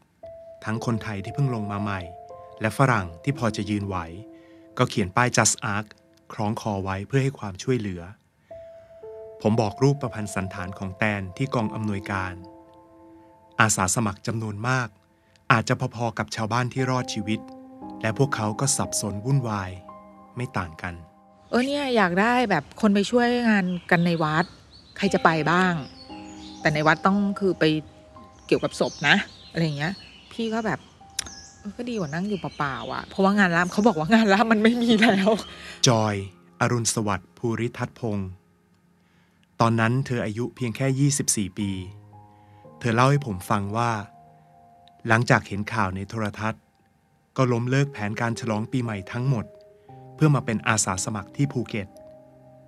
[0.66, 2.02] ทั้งคนไทยที่เพิ่งลงมาใหม่
[2.62, 3.98] และฝรั่งที่พอจะยืนไหว
[4.78, 5.86] ก็เขียนป้าย just ark
[6.34, 8.02] คล้องคอไว้เพื่อให้ความช่วยเหลือ
[9.42, 12.34] ผมบอกรูปประพันธ์สันฐานของแตนที่กองอำนวยการ
[13.60, 14.88] อาสาสมัครจำนวนมาก
[15.52, 17.40] อาจจะพอๆกับชาวบ้านที่รอดชีวิต
[18.02, 19.72] และพวกเขาก็สับสนวุ่นวาย
[20.36, 20.94] ไม่ต่างกัน
[21.50, 24.46] เออเนี่ยอยากได้แบบคนไปช่วยงานกันในวัด
[24.98, 25.74] ใครจะไปบ้าง
[26.62, 27.64] แต่ในวัดต้องคือไป
[28.48, 29.16] เกี่ยวกับศพนะ
[29.52, 29.94] อะไรอย่างเงี้ย
[30.32, 30.80] พี่ก็แบบ
[31.78, 35.30] ก็ดีกว่านั่งอยู่เปล่าๆอะ เพราะว่างานร่ามเขาบอกว่างานร่ามมันไม่มีแล้ว
[35.88, 36.16] จอย
[36.60, 38.30] อรุณสวัสดิ์ภูริทัศน์พงศ์
[39.62, 41.10] ตอนนั้นเธออายุเพียงแค่
[41.50, 41.72] 24 ปี
[42.80, 43.92] เธอเล่าให้ผมฟังว่า
[45.08, 46.62] หลังจากเห็นข่าวในโทรทัศน์
[47.38, 49.46] ก็ล้มเลิกแผนการฉลองปีใหม่ทั้งหมด
[50.16, 51.88] เพื่อมาเป็นอาสาสมัครที่ภูเก็ต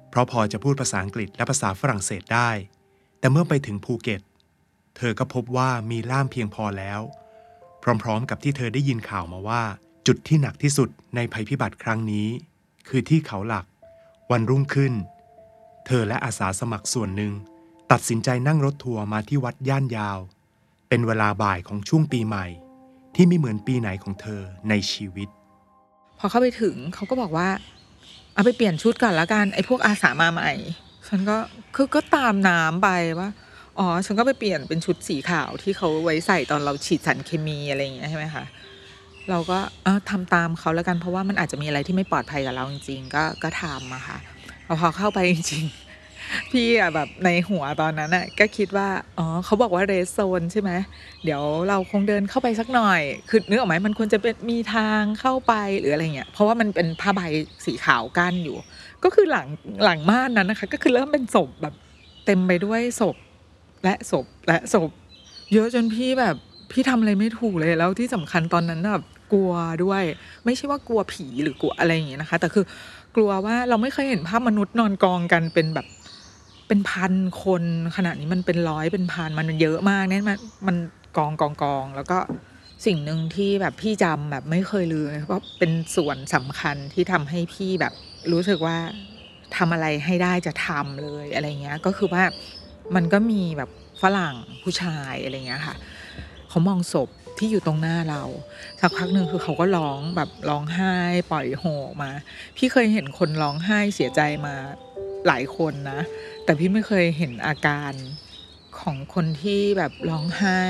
[0.10, 2.49] เพราะพอจะพูดภาษาอังกฤษและภาษาฝรั่งเศสได้
[3.19, 4.21] แต่เมื่อไปถึงภูเก็ต
[4.97, 7.01] เธอก็พบว่ามีล่ามเพียงพอแล้ว
[8.04, 9.62] พร้อมๆ กับที่เธอได้ยินข่าวมาว่า
[10.08, 12.28] จุดที่หนักที่สุดในภัยพิบัติครั้งนี้
[12.88, 13.65] คือที่เขาหลัก
[14.32, 14.93] วันรุ่งขึ้น
[15.86, 17.34] เธอและอาสาสมัครส่วนหนึ่ง
[17.91, 20.19] ตัดสินใจนั่งรถทัวร์มาที่วัดย่านยาว
[20.89, 22.45] เป็นเวลาบ่ายของช่วงปีใหม่
[23.15, 25.30] ที่ไม่เหมือนปีไหนของเธอในชีวิต
[26.19, 27.50] พอเข้าไปถึงเขาก็บอกว่า
[28.34, 30.52] เอาไปเปลี่ยนชุดก่อนละกันไอ้พวกอาสามาใหม่
[31.08, 31.38] ฉันก็
[31.76, 33.30] คือก็ตามน้ำไปว่า
[33.79, 38.45] อ๋อ ฉันก็ไปเปลี่ยนเป็นชุดสีขาวที่เขาไว้ใส่ตอนเราฉีดสารเคมีอะไรอย่างเงี้ยใช่ไหมคะ
[39.29, 44.17] เราก็เออทำตามเขาแล้วกันเพราะว่ามันอาจจะมีอะไรที่ไม่ปลอดภัยกับเราจริงๆ ก็ก็ทำอะค่ะ
[44.81, 50.71] พอเข้าไปจริงๆ พี่อะแบบในหัวตอนนั้นอะก็คิดว่า อ๋อเขาบอกว่าเรสโซนใช่ไหม
[51.23, 57.21] เดี๋ยวเราคงเดินเข้าไปสักหน่อย คือนึกออกไหมมันควรจะเป็นมีทางเข้าไปหรืออะไรเงี้ย เพราะว่ามันเป็นผ้าใบ
[57.65, 58.57] สีขาวกั้นอยู่
[59.03, 59.47] ก็คือหลัง
[59.83, 61.75] หลังม่านนั้นนะคะ ก็คือเริ่มเป็นศพแบบ
[62.25, 63.15] เต็มไปด้วยศพ
[63.88, 64.89] และศพและศพ
[65.54, 66.36] เยอะจนพี่แบบ
[66.71, 69.52] พี่ทำอะไรไม่ถูกเลยแล้วที่สำคัญตอนนั้นแบบกลัว
[69.84, 70.04] ด้วย
[70.45, 72.65] ไม่ใช่ว่ากลัวผีหรือกลัวอะไรอย่างเงี้ยนะคะ แต่คือ
[73.15, 75.88] กลัวว่าเราไม่เคยเห็นภาพมนุษย์นอนกองกันเป็นแบบ
[76.67, 77.63] เป็นพันคน
[77.95, 80.78] ขนาดนี้มันเป็นร้อยเป็นพันมันเยอะมากเนี่ยมันมัน
[81.17, 82.19] กองกองกอง แล้วก็
[82.86, 87.93] สิ่งหนึ่งที่แบบพี่จำแบบไม่เคยลืมเลยเพราะเป็นส่วนสำคัญที่ทำให้พี่แบบ
[88.32, 88.78] รู้สึกว่า
[89.58, 92.23] ทำอะไรให้ได้จะทำเลยอะไรเงี้ย ก็คือว่า
[92.95, 93.69] มันก็มีแบบ
[94.02, 95.76] ฝรั่งผู้ชายอะไรเงี้ยค่ะ
[96.50, 98.23] เขามองศพที่อยู่ตรงหน้าเรา
[98.82, 100.95] สักพักหนึ่งคือเขาก็ร้องแบบร้องไห้
[101.32, 101.65] ปล่อยโฮ
[102.02, 102.12] มา
[102.58, 104.56] พี่เคยเห็นคนร้องไห้เสียใจมา
[105.28, 106.02] หลายคนนะ
[106.43, 107.93] แต่พี่ไม่เคยเห็นอาการ
[108.80, 110.62] ของคนที่แบบร้องไห้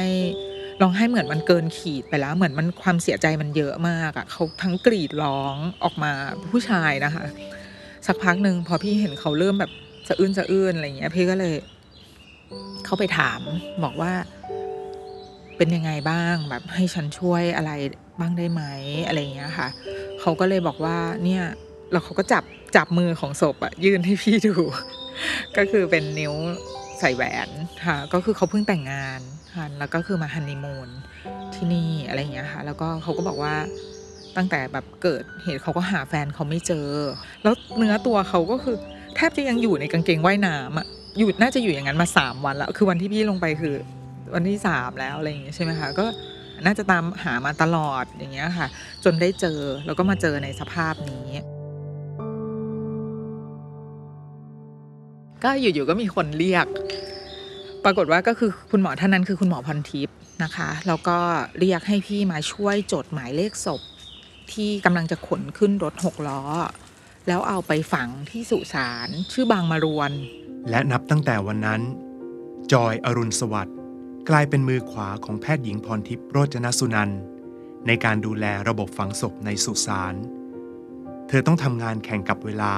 [0.82, 6.12] ร้องไห้เหมือนมันเกินขีดไปแล้ว เหมือนมันความเสียใจมันเยอะมากอะ่ะเขาทั้งกรีดร้องออกมา
[6.52, 7.26] ผู้ชายนะคะ
[8.08, 9.72] สักพักหนึ่งพอพี่เห็นเขาเริ่มแบบ
[10.08, 11.54] สะอื้นสะอื้นอะไรเงี้ยพี่ก็เลย
[12.86, 13.40] เขาไปถาม
[13.84, 14.12] บอกว่า
[15.58, 17.72] เป็นยังไงบ้างแบบให้ฉันช่วยอะไร
[18.20, 18.64] บ้างได้ไหม
[19.08, 19.68] อะไรเงี้ยค่ะ
[20.20, 21.44] เขาก็เลยบอกว่าเนี่ย
[21.92, 22.44] แล้วเขาก็จับ
[22.76, 24.56] จับมือของศพอะยื่นให้พี่ดู
[25.58, 26.34] ก็คือเป็นนิ้ว
[27.00, 27.50] ใส่แหวน
[27.86, 29.20] ค่ะ ก็คือเขาเพิ่งแต่งงาน
[29.56, 30.90] ค่ะแล้วก็คือมาฮันนีมูน
[31.54, 33.56] ที่นี่อะไรเงี้ยค่ะ แล้วก็เขาก็บอกว่า
[34.38, 36.88] ตั้งแต่แบบเกิดเหตุเขาก็หาแฟนเขาไม่เจอ
[37.44, 38.76] แล้วเนื้อตัวเขาก็คือ
[39.16, 43.76] แทบจะยังอยู่ในกางเกงว่ายน้ำอะ อยู่น่าจะอยู่อย่างนั้นมาสามวันแล้ว คือวันที่พี่ลงไปคือ
[44.36, 46.06] วันที่สามแล้วอะไรอย่างเงี้ยใช่ไหมคะก็
[46.66, 48.68] น่าจะตามหามาตลอดอย่างเงี้ยค่ะ
[49.04, 51.30] จนได้เจอแล้วก็มาเจอในสภาพนี้
[55.44, 56.68] ก็อยู่ๆก็มีคนเรียก
[57.86, 61.18] ปรากฏว่าก็คือคุณหมอท่านนั้นคือคุณหมอพรทิพย์นะคะแล้วก็
[61.60, 63.82] เรียกให้พี่มาช่วยจดหมายเลขศพ
[64.52, 66.42] ที่กำลังจะขนขึ้นรถหกล้อ
[67.28, 70.12] แล้วเอาไปฝังที่สุสานชื่อบางมารวน
[70.70, 71.82] และนับตั้งแต่วันนั้น
[72.72, 73.76] จอยอรุณสวัสดิ์
[74.30, 77.12] กลายเป็นมือขวาของแพทย์หญิงพรทิพย์โรจนสุนัน
[77.88, 80.16] ในการดูแลระบบฝังศพในสุสาน
[81.28, 82.74] เธอต้องทำงานแข่งกับเวลา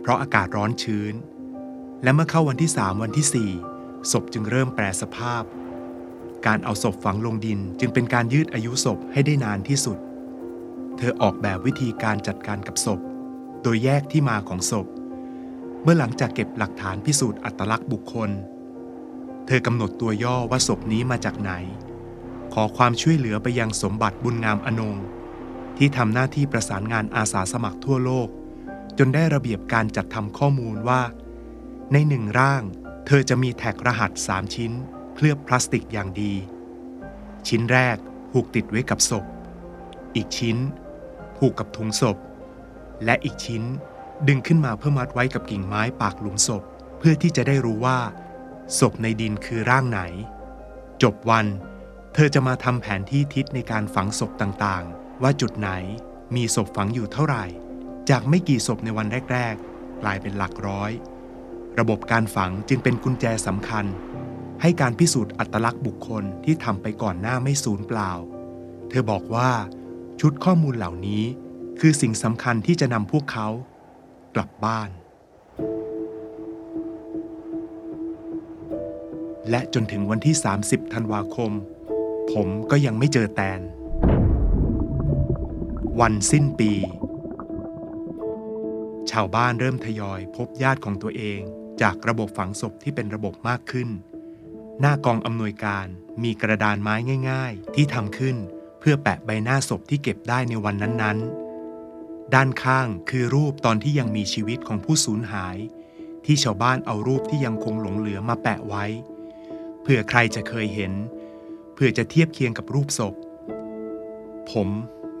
[0.00, 1.14] เพราะอากาศร้อนชื้น
[2.02, 5.42] และเมื่อเข้าวันที่3วันที่4ศพจึงเริ่มแปรสภาพ
[6.46, 9.98] การเอาศพฝังลงดินจึงเป็นการยืดอายุศพให้ได้นานที่สุด
[10.96, 13.00] เธอออกแบบวิธีการจัดการกับศพ
[13.62, 14.86] โดยแยกที่มาของศพ
[15.82, 18.30] เมื่อหลังจากเก็บหลักฐานพิสูจน์อัตลักษณ์บุคคล
[19.46, 21.52] เธอกำหนดตัวย่อว่าศพนี้มาจากไหน
[22.54, 24.96] ขอความช่วยเหลือไปยังสมบัติบุญงามอนง
[25.76, 28.28] ที่ทำหน้าที่ประสานงานอาสาสมัครทั่วโลก
[28.98, 31.02] จนได้ระเบียบการจัดทำข้อมูลว่า
[31.92, 32.62] ในหนึ่งร่าง
[33.06, 34.72] เธอจะมีแท็กรหัส 3 ชิ้น
[35.14, 36.32] เคลือบพลาสติกอย่างดี
[37.48, 37.96] ชิ้นแรก
[38.30, 39.24] ผูกติดไว้กับศพ
[40.14, 40.56] อีกชิ้น
[41.36, 42.16] ผูกกับถุงศพ
[43.04, 43.62] และอีกชิ้น
[44.28, 46.62] ดึงขึ้นมาเพื่อมัดไว้กับกิ่งไม้ปากหลุมศพ
[46.98, 47.98] เพื่อที่จะได้รู้ว่า
[48.78, 50.00] ศพในดินคือร่างไหน
[51.02, 51.46] จบวัน
[52.14, 55.70] เธอจะมาทำแผนที่ทิศในการฝังศพต่างๆ ว่าจุดไหน
[56.36, 57.44] มีศพฝังอยู่เท่าไหร่
[58.10, 60.92] จากไม่กี่ศพในวันแรก ๆ กลายเป็นหลักร้อย
[61.78, 63.84] ระบบการฝังจึงเป็นกุญแจสำคัญ
[64.62, 68.12] ให้การพิสูจน์อัตลักษณ์บุคคลที่ทำไปก่อนหน้าไม่สูญเปล่า
[68.88, 69.50] เธอบอกว่า
[70.20, 71.24] ชุดข้อมูลเหล่านี้
[71.80, 73.48] คือสิ่งสำคัญที่จะนำพวกเขา
[74.36, 74.90] กลับบ้าน
[79.50, 81.52] และจนถึงวันที่ 30 ธันวาคม
[82.32, 83.60] ผมก็ยังไม่เจอแตน
[86.00, 86.72] วันสิ้นปี
[89.10, 91.40] ชาวบ้านเริ่มทยอยพบญาติของตัวเอง
[91.82, 93.88] จากระบบฝังศพที่เป็นระบบมากขึ้น
[94.80, 95.86] หน้ากองอำนวยการ
[96.22, 96.94] มีกระดานไม้
[97.30, 98.36] ง่าย ๆ ที่ทำขึ้น
[98.80, 101.45] เพื่อแปะใบหน้าศพที่เก็บได้ในวันนั้นๆ
[102.34, 105.56] ด้านข้างคือรูปตอนที่ยังมีชีวิตของผู้สูญหาย
[106.24, 108.84] ที่ชาวบ้านเอารูปที่ยังคงหลงเหลือมาแปะไว้
[109.82, 110.92] เพื่อใครจะเคยเห็น
[111.74, 113.14] เพื่อจะเทียบเคียงกับรูปศพ
[114.50, 114.68] ผม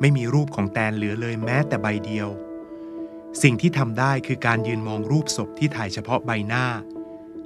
[0.00, 2.28] ไม่มีรูปของแตนเหลือเลยแม้แต่ใบเดียว
[3.42, 6.64] สิ่งที่ทำได้คือการยืนมองรูปศพที่ถ่ายเฉพาะใบหน้า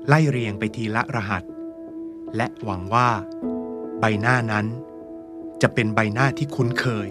[0.09, 1.45] ไล่เรียงไปทีละรหัส
[2.37, 3.09] และหวังว่า
[4.01, 4.67] ใบหน้านั้น
[5.63, 7.09] จะเป็นใบหน้าที่คุ้นเคย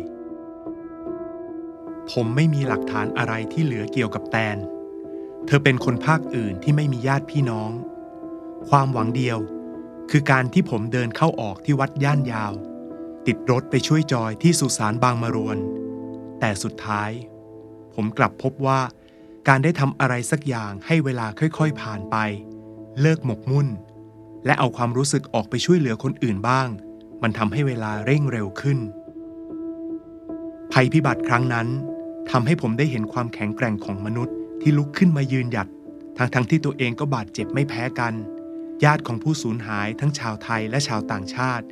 [2.11, 4.57] ผมไม่มีหลักฐานอะไรที่เหลือเกี่ยวกับแตน
[5.45, 7.71] เธอเป็นคนภาคอื่นที่ไม่มีญาติพี่น้อง
[8.69, 9.39] ความหวังเดียว
[10.11, 12.53] คือการที่ผมเดินเข้าออกที่วัดย่านยาว
[13.27, 15.57] ติดรถไปช่วยจอยที่สุสานบางมารวน
[16.39, 17.11] แต่สุดท้าย
[17.93, 18.79] ผมกลับพบว่า
[19.47, 22.15] การได้ทำอะไรสักอย่างให้เวลาค่อยๆผ่านไป
[23.01, 23.67] เลิกหมกมุ่น
[24.45, 26.67] และเอาความรู้สึกออกไปช่วยเหลือคนอื่นบ้าง
[27.21, 28.79] มันทำให้เวลาเร่งเร็วขึ้น
[30.71, 31.67] ภัยพิบัติครั้งนั้น
[32.31, 35.67] ทำให้ผมได้เห็นความแข็งแกร่งของมนุษย์ที่ลุกขึ้นมายืนหยัด
[36.17, 38.13] ทั้งๆทที่ตัวเองก็บาดเจ็บไม่แพ้กัน
[38.83, 41.65] ญาติของผู้สูญหายทั้งชาวไทยและชาวต่างชาติ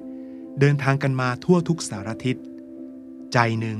[0.60, 2.36] เดินทางกันมาทั่วทุกสารทิศ
[3.34, 3.80] ใจหนึ่ง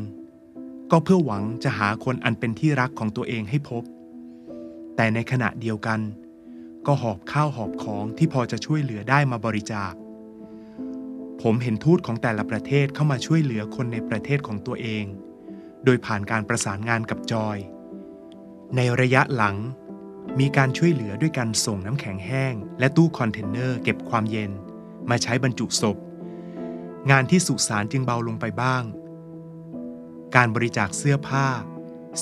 [0.92, 3.84] ก็เพื่อหวังจะหาคนอันเป็นที่รักของตัวเองให้พบ
[4.96, 6.00] แต่ในขณะเดียวกัน
[6.88, 9.94] ก็หอบข้าวหอบของที่พอจะช่วยเหลือได้มาบริจาค
[11.42, 15.06] ผมเห็นทูตของแต่ละประเทศเข้ามาช่วยเหลือคนในประเทศของตัวเอง
[15.86, 17.58] โดยผ่านการประสานงานกับจอย
[18.76, 19.58] ในระยะหลัง
[20.40, 24.52] มีการช่วยเหลือด้วยการส่งน้ำแข็งแห้ง และตู้คอนเทนเนอร์เก็บความเย็น
[25.10, 25.98] มาใช้บรรจุศพ
[27.12, 28.84] งานที่สุสานจึงเบาลงไปบ้าง
[30.36, 31.48] การบริจาคเสื้อผ้า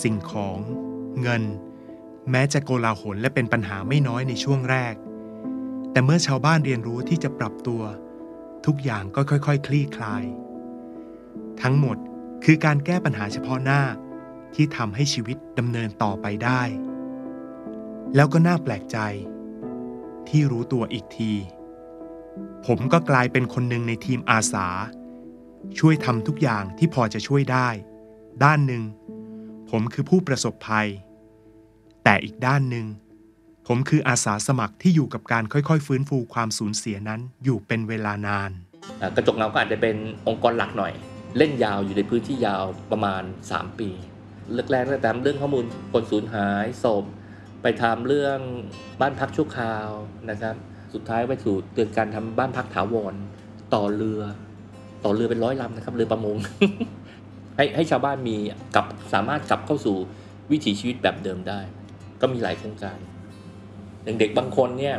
[0.03, 0.59] สิ่งของ
[1.21, 1.43] เงิน
[2.31, 4.95] แม้จะโกลาหลและเป็นปัญหาไม่น้อยในช่วงแรก
[5.91, 7.81] แต่เมื่อชาวบ้านเรียนรู้ที่จะปรับตัว
[8.65, 10.23] ทุกอย่างก็ค่อยๆ คลี่คลาย
[11.61, 11.97] ทั้งหมด
[12.43, 13.81] คือการแก้ปัญหาเฉพาะหน้า
[14.55, 16.61] ที่ทำให้ชีวิตดำเนินต่อไปได้
[18.15, 18.97] แล้วก็น่าแปลกใจ
[20.29, 21.33] ที่รู้ตัวอีกที
[22.65, 24.67] ผมก็กลายเป็นคนหนึ่งในทีมอาสา
[25.79, 27.69] ช่วยทำทุกอย่างที่พอจะช่วยได้
[28.43, 28.83] ด้านหนึ่ง
[29.69, 30.87] ผมคือผู้ประสบภัย
[32.03, 32.85] แต่อีกด้านหนึ่ง
[33.67, 38.51] ผมคืออาสาสมัครที่อยู่กับการค่อยๆ ฟื้นฟูความสูญเสียนั้นอยู่เป็นเวลานาน
[39.15, 39.95] กระจกเงาก็อาจจะเป็น
[40.27, 40.93] องค์กรหลักหน่อย
[41.37, 43.89] เล่นยาวอยู่ในพื้นที่ยาวประมาณ 3 ปี
[44.71, 47.03] แรกๆก็ตามเรื่องข้อมูลคนสูญหายศพ
[47.61, 48.39] ไปทำเรื่อง
[49.01, 49.89] บ้านพักชั่วคราว
[50.29, 50.55] นะครับ
[50.93, 53.13] สุดท้ายไปสู่เตือนการทำบ้านพักถาวร
[53.73, 54.21] ต่อเรือ
[55.03, 56.37] ต่อเรือเป็นร้อยลำนะครับเรือประมง
[57.57, 58.35] ให้ให้ชาวบ้านมี
[58.75, 59.95] กลับสามารถกลับเข้าสู่
[60.51, 61.59] วิถีชีวิตแบบเดิมได้
[62.21, 62.97] ก็มีหลายโครงการ
[64.03, 64.95] เด็กๆบางคนเนี่ย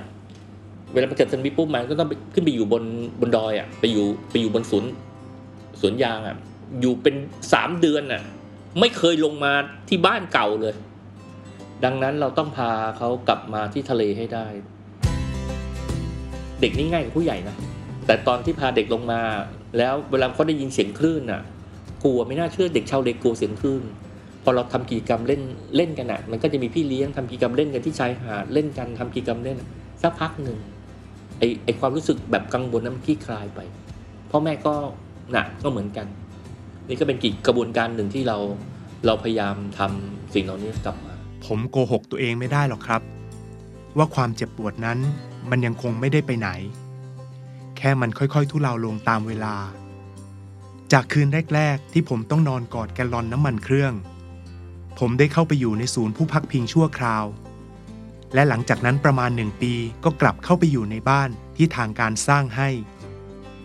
[0.92, 2.82] เวลาเกิดสึนามิปุ๊บมันก็ต้องขึ้นไปอยู่บน
[3.20, 4.92] บนดอยอะไปอยู่ไปอยู่บนสวนย์
[5.80, 6.36] สวนยางอะ
[6.80, 7.14] อยู่เป็น
[7.52, 8.22] สามเดือนอะ
[8.80, 9.52] ไม่เคยลงมา
[9.88, 10.74] ที่บ้านเก่าเลย
[11.84, 14.46] ดังนั้นเราต้องพาเขากลับมาที่ทะเลให้ได้
[16.60, 17.56] เด็กนี่ง่ายกว่าผู้ใหญ่นะ
[18.06, 19.20] แต่ตอนที่พาเด็กลงมา
[19.78, 21.42] แล้วเวลาเขาได้ยินเสียงคลื่นอะ
[22.04, 23.82] กลัวไม่น่าเชื่อเด็กชาวเลกลัวเสียงคลื่น
[24.42, 25.42] พอเราทำกิจกรรมเล่น
[25.76, 29.58] เล่นกันอะ มันก็จะมีพี่เลี้ยงทำกิจกรรมเล่นกันที่ชายหาดเล่นกันทำกิจกรรมเล่น
[30.02, 30.58] สักพักหนึ่ง
[31.38, 33.60] ไอไอความรู้สึกแบบกังวลนั้นมันคลี่คลายไป
[34.30, 34.74] พ่อแม่ก็
[35.34, 36.06] นักก็เหมือนกัน
[36.88, 38.36] นี่ก็เป็นกิจกระบวนการหนึ่งที่เรา
[39.06, 41.12] เราพยายามทำสิ่งเหล่านี้กลับมา
[41.46, 43.02] ผมโกหกตัวเองไม่ได้หรอกครับ
[43.96, 44.98] ว่าความเจ็บปวดนั้น
[45.50, 46.48] มันยังคงไม่ได้ไปไหน
[47.76, 49.54] แค่มันค่อยๆ ทุเลาลงตามเวลา
[50.92, 53.92] จากคืนแรก ๆ ที่ผมต้องนอนกอดแกลลอนน้ำมันเครื่อง
[54.98, 57.24] ผมได้เข้าไปอยู่ในศูนย์ผู้พักพิงชั่วคราว
[58.34, 59.72] และหลังจากนั้นประมาณหนึ่งปี
[60.04, 62.68] ก็กลับเข้าไปอยู่ในบ้านที่ทางการสร้างให้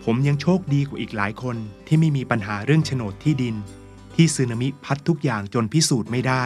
[0.06, 3.56] ผมยังโชคดีกว่าอีกหลายคนที่ไม่มีปัญหาเรื่องโฉนดที่ดิน
[4.14, 6.44] ที่สึนามิพัดทุกอย่างจนพิสูจน์ไม่ได้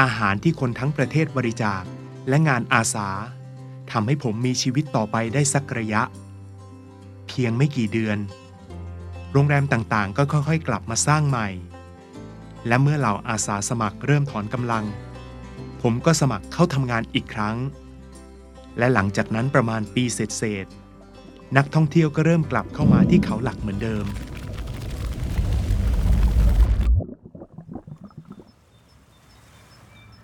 [0.00, 1.82] อาหารที่คนทั้งประเทศบริจาค
[2.28, 3.08] และงานอาสา
[3.90, 6.02] ทำให้ผมมีชีวิตต่อไปได้สักระยะ
[7.28, 8.18] เพียงไม่กี่เดือน
[9.32, 11.48] โรงแรมต่างๆ ก็ค่อยๆ กลับมาสร้างใหม่
[12.66, 14.84] และเมื่อเหล่าอาสาสมัครเริ่มถอนกำลัง
[15.82, 17.56] ผมก็สมัครเข้าทำงานอีกครั้ง
[18.78, 20.77] และหลังจากนั้นประมาณปีเศษๆ
[21.56, 24.06] นักท่องเที่ยวก็เริ่มกลับเข้ามาที่เขาหลักเหมือนเดิม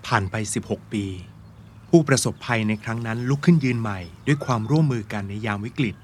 [0.07, 0.35] ผ่านไป
[0.67, 1.05] 16 ปี
[1.91, 5.97] ผู้ประสบภัยในครั้งนั้นลุกขึ้นยืนใหม่ ด้วยความร่วมมือกันในยามวิกฤต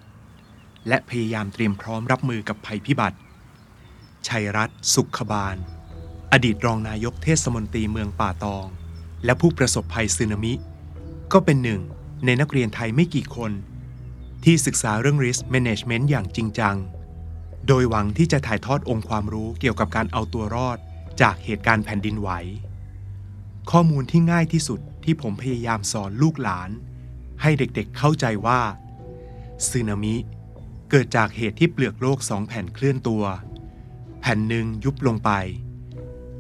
[0.88, 3.18] และพยายามเตรียมพร้อมรับมือกับภัยพิบัติ
[4.28, 5.56] ชัยรัตน์สุขบาล
[6.33, 8.66] อดีตรองนายกเทศมนตรีเมืองป่าตอง
[9.24, 10.52] และผู้ประสบภัยสึนามิ
[11.33, 11.80] ก็เป็นหนึ่ง
[12.24, 13.52] ในนักเรียนไทยไม่กี่คน
[14.44, 16.76] ที่ศึกษาเรื่อง risk management อย่างจริงจัง
[17.66, 20.79] โดยหวังที่จะถ่ายทอดองค์ความรู้เกี่ยวกับการเอาตัวรอด
[21.20, 22.31] จากเหตุการณ์แผ่นดินไหว
[23.70, 26.70] ข้อมูลที่ง่ายที่สุดที่ผมพยายามสอนลูกหลาน
[27.42, 28.61] ให้เด็กๆเข้าใจว่า
[29.68, 30.16] สึนามิ
[30.90, 33.24] เกิดจากเหตุที่เปลือกโลกสองแผ่นเคลื่อนตัว
[34.20, 35.31] แผ่นหนึ่งยุบลงไป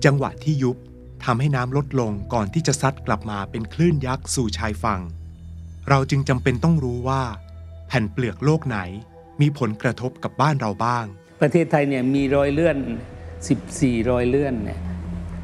[0.04, 0.76] จังหวะที่ยุบ
[1.24, 5.00] ทำให้น้ำลดลงก่อนที่จะซัดกลับมาเป็นคลื่นยักษ์สู่ชายฝั่ง
[5.88, 7.22] เราจึงจำเป็นต้องรู้ว่า
[7.92, 8.78] แผ่นเปลือกโลกไหน
[9.40, 11.04] มีผลกระทบกับบ้านเราบ้าง
[11.42, 12.76] ประเทศไทยเนี่ยมีรอยเลื่อน
[13.42, 14.80] 14 รอยเลื่อนเนี่ย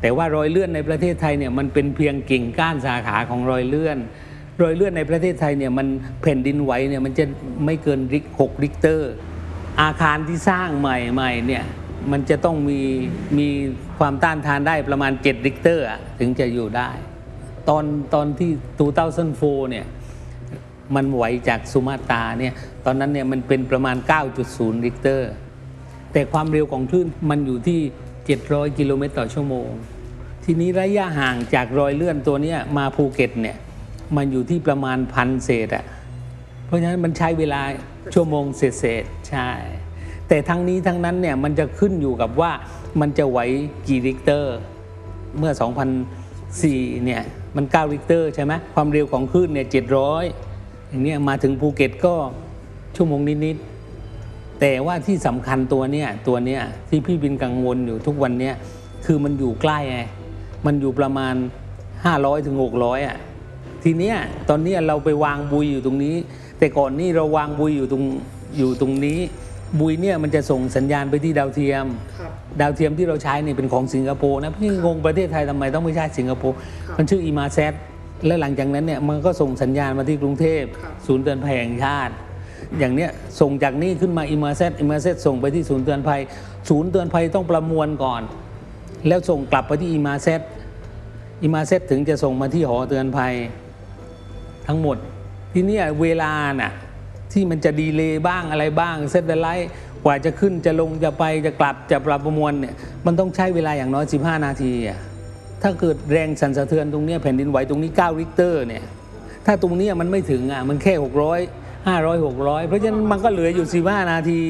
[0.00, 3.98] แต่ว่ารอยเลื่อนในประเทศไทยเนี่ยมันเป็นเพียงกิ่งก้านสาขาของรอยเลื่อน
[4.62, 5.86] รอยเลื่อนในประเทศไทยเนี่ยมัน
[6.22, 7.24] แผ่นดินไหวเนี่ยมันจะ
[7.64, 9.12] ไม่เกินริกหกริกเตอร์
[9.82, 11.64] อาคารที่สร้างใหม่ๆเนี่ย
[12.12, 12.80] มันจะต้องมี
[13.38, 13.48] มี
[13.98, 15.84] ความต้านทานได้ประมาณ7ริกเตอร์
[16.18, 16.90] ถึงจะอยู่ได้
[17.68, 18.50] ตอนตอนที่
[19.10, 19.86] 2004เนี่ย
[20.94, 22.52] มันไหวจากสุมาตราเนี่ย
[22.84, 23.96] ตอนนั้นเนี่ยมันเป็นประมาณ
[24.40, 25.30] 9.0 ริกเตอร์
[26.12, 27.80] แต่ความเร็วของคลื่นมันอยู่ที่
[28.28, 29.68] 700 กิโลเมตรต่อชั่วโมง
[30.44, 33.56] ทีนี้ระยะห่างจากรอยเลื่อนตัวนี้มาภูเก็ตเนี่ย
[34.16, 35.84] มันอยู่ที่ประมาณพันเศษอะ
[36.66, 37.60] เพราะฉะนั้นมันใช้เวลา
[38.14, 39.50] ชั่วโมงเศษๆใช่
[40.28, 42.52] แต่ทั้งนี้ทั้งนั้นเนี่ยมันจะขึ้นอยู่กับว่า
[43.00, 43.38] มันจะไหว
[43.86, 44.56] กี่ริกเตอร์
[45.38, 45.52] เมื่อ
[46.08, 47.22] 2004เนี่ย
[47.56, 50.45] มัน9ริกเตอร์ใช่ไหมความเร็วของคลื่นเนี่ย700
[50.96, 52.14] อย่างเนี้ยมาถึงภูเก็ตก็
[52.96, 58.54] ชั่วโมงนิดๆแต่ว่าที่สำคัญตัวเนี้ยตัวเนี้ยที่พี่บินกังวลอยู่ทุกวันเนี้ย
[59.06, 59.98] คือมันอยู่ใกล้ไง
[60.66, 61.34] มันอยู่ประมาณ
[61.90, 63.16] 500ถึง600อะ
[63.82, 64.16] ทีเนี้ย
[64.48, 66.14] ตอนเนี้ยเราไปวางบุยอยู่ตรงนี้
[66.58, 68.02] แต่ก่อนนี่เราวางบุยอยู่ตรง
[68.56, 69.18] อยู่ตรงนี้
[69.80, 71.86] บุยเนี่ยมันจะส่งสัญญาณไปที่ดาวเทียม
[72.60, 76.56] ดาวเทียมที่เราใช้เนี่ยเป็นของสิงคโปร์นะพี่งงประเทศไทยทำไมต้องไม่ใช่สิงคโปร์
[76.96, 77.74] มันชื่ออีมาเซต
[78.26, 80.62] และหลังจากนั้นเนี่ยมันก็ส่งสัญญาณมาที่กรุงเทพ
[81.06, 82.14] ศูนย์เตือนภัยแห่งชาติ
[82.78, 86.20] อย่างเนี้ยส่งจากนี่ขึ้นมาอีมาเซตอีมาเซตส่งไปที่ศูนย์เตือนภัย
[86.68, 88.22] ศูนย์เตือนภัยต้องประมวลก่อน
[89.08, 90.40] แล้วส่งกลับไปที่อีมาเซต
[91.42, 93.34] อีมาเซตถึงจะส่งมาที่หอเตือนภัย
[94.66, 94.96] ทั้งหมด
[95.52, 96.72] ทีเนี้ยเวลาน่ะ
[97.32, 99.70] ที่มันจะ delay บ้างอะไรบ้าง satellite
[100.04, 102.74] กว่าจะขึ้นจะลงจะไปจะกลับจะปรับประมวลเนี่ย
[103.06, 104.98] มันต้องใช้เวลาอย่างน้อย 15 นาทีอะ
[105.62, 108.84] ถ้าเกิดแรงสั่นสะเทือนตรงนี้แผ่นดินไหวตรงนี้ 9 ริกเตอร์เนี่ย
[109.46, 114.40] ถ้าตรงนี้มันไม่ถึงอะมันแค่ 600 500 600 เพราะฉะนั้นมันก็เหลืออยู่ 15 นาที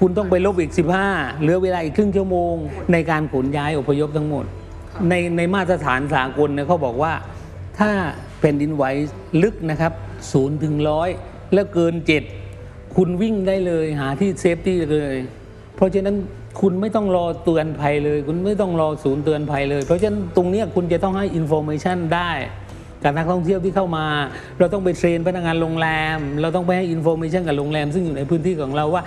[0.00, 0.72] คุณต้องไปลบอีก
[1.06, 2.54] 15 เหลือเวลาอีกครึ่งชั่วโมง
[2.92, 4.44] ในการขนย้ายอพยพทั้งหมด
[5.08, 7.12] ในในมาตรฐานสากลเนี่ยเขาบอกว่า
[7.78, 7.90] ถ้า
[8.40, 8.84] แผ่นดินไหว
[9.42, 9.92] ลึกนะครับ
[10.32, 11.08] ศูนย์ถึงร้อย
[11.54, 12.22] แล้วเกินเจ็ด
[12.96, 15.14] คุณวิ่งได้เลยหาที่ safety เลย
[15.76, 16.16] เพราะฉะนั้น
[16.60, 22.30] คุณไม่ต้องรอเตือนภัยเลย คุณไม่ต้องรอศูนย์เตือนภัยเลย เพราะฉะนั้นตรงนี้คุณจะต้องให้ information ได้
[23.02, 24.06] กับนักท่องเที่ยวที่เข้ามา
[24.58, 29.02] เราต้องไป train พนักงานโรงแรม เราต้องไปให้ information กับโรงแรม ซึ่งอยู่ในพื้นที่ของเราว่า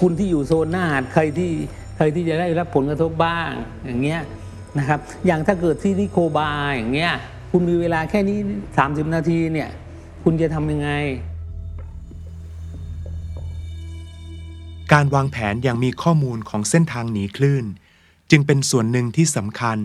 [0.00, 1.50] คุณที่อยู่โซนหน้าหาดใครที่
[1.96, 3.50] ใครที่จะได้รับผลกระทบบ้าง
[3.86, 4.20] อย่างเงี้ย
[4.78, 7.12] นะครับอย่างถ้าเกิดที่นิโคบาร์อย่างเงี้ย
[7.50, 8.38] คุณมีเวลาแค่นี้
[8.76, 9.68] 30 นาทีเนี่ย
[10.24, 10.90] คุณจะทำยังไง
[14.92, 17.64] การวางแผนอย่างมีข้อมูลของเส้นทางหนีคลื่น
[18.30, 19.78] จึงเป็นส่วนหนึ่งที่สำคัญ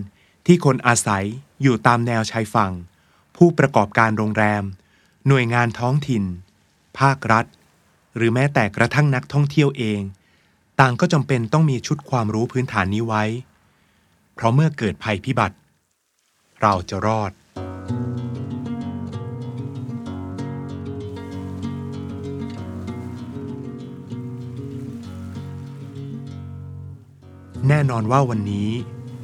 [0.46, 1.24] ที่คนอาศัย
[1.62, 2.72] อยู่ตามแนวชายฝั่ง
[3.36, 4.64] ผู้ประกอบการโรงแรม
[5.28, 6.24] หน่วยงานท้องถิ่น
[6.98, 7.44] ภาครัฐ
[8.16, 10.00] หรือแม้แต่กระทั่งนักท่องเที่ยวเอง
[10.80, 13.24] ต่างก็จำเป็นต้องมีชุดความรู้พื้นฐานนี้ไว้
[14.34, 15.56] เพราะเมื่อเกิดภัยพิบัติ
[16.60, 17.32] เราจะรอด
[27.72, 28.68] แน่นอนว่าวันนี้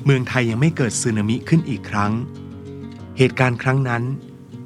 [0.05, 2.13] เมืองไทยยังไม่เกิดสึนามิขึ้นอีกครั้ง
[3.19, 4.03] เหตุการณ์ครั้งนั้น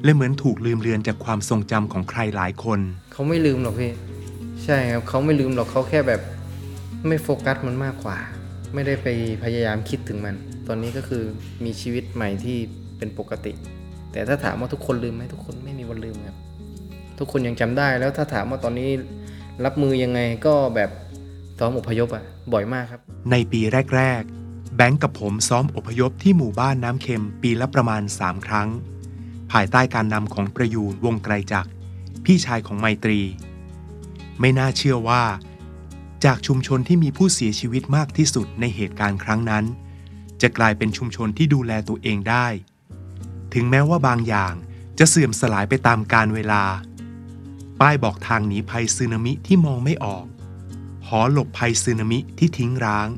[0.03, 2.81] เลยเหมือนถูกลืมเลือนจากความทรงจำของใครหลายคน
[3.13, 3.93] เขาไม่ลืมหรอกพี่
[4.65, 6.21] ใช่ครับเขาไม่ลืมหรอกเขาแค่แบบ
[7.09, 8.17] ไม่โฟกัสมันมากกว่า
[8.75, 9.09] ไม่ได้ไป
[9.43, 10.37] พยายามคิดถึงมัน
[10.69, 11.23] ตอนนี้ก็คือ
[11.65, 12.57] มีชีวิตใหม่ที่
[12.99, 13.53] เป็นปกติ
[14.13, 16.37] แต่ถ้าถามว่าทุกคนลืมไหมทุกคนไม่มีวันลืมครับ
[17.19, 18.89] ทุกคนยังจำได้แล้วถ้าถามว่าตอนนี้
[19.65, 20.91] รับมือยังไงก็แบบ
[21.61, 23.01] ซ้อมอพยพอะบ่อยมากครับ
[23.31, 23.61] ในปี
[23.97, 28.69] แรก ๆ แบงก์กับผมซ้อมอพยพที่หมู่บ้านน้ำเค็มปีละประมาณ 3 ครั้ง
[29.53, 31.71] ภายใต้การนำของประยูนวงไกลจักร
[32.25, 33.21] พี่ชายของไมตรี
[34.41, 35.23] ไม่น่าเชื่อว่า
[36.25, 39.65] จากชุมชนที่มีผู้เสียชีวิตมากที่สุดในเหตุการณ์ครั้งนั้น
[40.43, 42.47] จะกลายเป็นชุมชนที่ดูแลตัวเองได้
[43.55, 44.55] ถึงแม้ว่าบางอย่าง
[44.99, 46.63] จะเสื่อมสลายไปตามกาลเวลา
[47.81, 50.25] ป้ายบอกทางหนีภัยสึนามิที่มองไม่ออก
[51.11, 53.09] หอหลบภัยสึนามิที่ทิ้งร้าง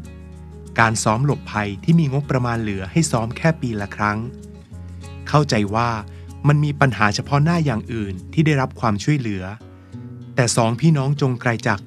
[0.80, 4.18] การซ้อมหลบภัยที่มีงบประมาณเหลือให้ซ้อมแค่ปีละครั้ง
[5.28, 5.88] เข้าใจว่า
[6.49, 9.45] มันมีปัญหาเฉพาะหน้าอย่างอื่นที่ได้รับความช่วยเหลือ
[10.34, 11.80] แต่สองพี่น้องจงไกลจัก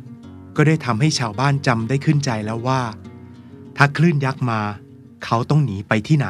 [0.56, 2.82] ก็ได้ทำให้ชาวบ้านจำได้ขึ้นใจแล้วว่า
[3.78, 4.62] ถ้าคลื่นยักษ์มา
[5.26, 6.28] เขาต้องหนีไปที่ไหน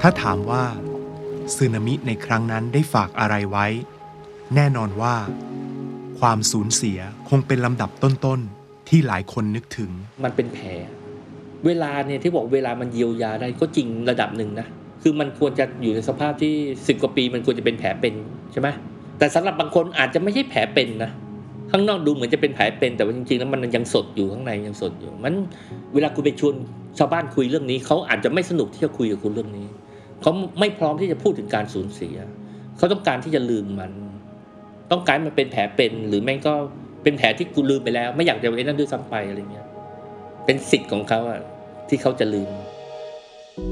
[0.00, 0.64] ถ้าถามว่า
[1.54, 3.66] สึนามิในครั้งนั้นได้ฝากอะไรไว้
[4.54, 5.14] แน่นอนว่า
[6.20, 6.98] ความสูญเสีย
[7.28, 9.90] คงเป็นลำดับต้นๆ ที่หลายคนนึกถึง
[10.24, 10.68] มันเป็นแผล
[11.66, 14.66] เวลาเนี่ยที่บอกเวลามันเยียวยาได้ก็จริงระดับหนึ่งนะ
[15.02, 16.54] คือมันควรจะอยู่ในสภาพที่
[16.88, 18.14] สิบกว่าปี มันควรจะเป็นแผลเป็น
[18.52, 18.68] ใช่ไหม
[19.18, 21.10] แต่สำหรับบางคนอาจจะไม่ใช่แผลเป็นนะ
[21.70, 25.34] ข้างนอกดูเหมือนจะเป็นแผลเป็น แต่ว่าจริงๆแล้วมันยังสดอยู่ข้างในยังสดอยู่ มัน
[25.94, 26.54] เวลาคุณไปชวน
[26.98, 29.66] ชาวบ้านคุยเรื่องนี้เขาอาจจะไม่สนุกที่จะคุยกับคุณเรื่องนี้
[30.22, 32.16] เขาไม่พร้อมที่จะพูดถึงการสูญเสีย
[32.76, 33.92] เขาต้องการที่จะลืมมัน
[34.90, 36.54] ต้องการมันเป็นแผลเป็นหรือแม่งก็
[37.02, 39.66] เป็นแผลที่กูลืมไปแล้ว ไม่อยากจะไอ้นั่นด้วยซ้ำไปอะไรเงี้ย
[40.44, 41.40] เป็นสิทธิ์ของเขาอะ
[41.88, 42.50] ที่เขาจะลืม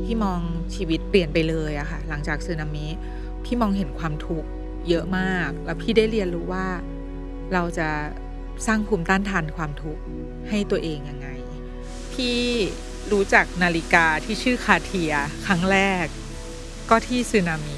[0.05, 0.41] พี่มอง
[0.75, 2.87] ชีวิตเปลี่ยนไปเลยอะค่ะ หลังจากสึนามิ
[3.45, 4.49] พี่มองเห็นความทุกข์
[4.89, 6.67] เยอะมาก แล้วพี่ได้เรียนรู้ว่า
[7.53, 7.89] เราจะ
[8.67, 10.03] สร้างภูมิต้านทานความทุกข์
[10.49, 11.29] ให้ตัวเองยังไง
[12.13, 12.39] พี่
[13.13, 15.13] รู้จักนาฬิกาที่ชื่อคาเทีย
[15.47, 16.07] ครั้งแรก
[16.91, 17.76] ก็ที่สึนามิ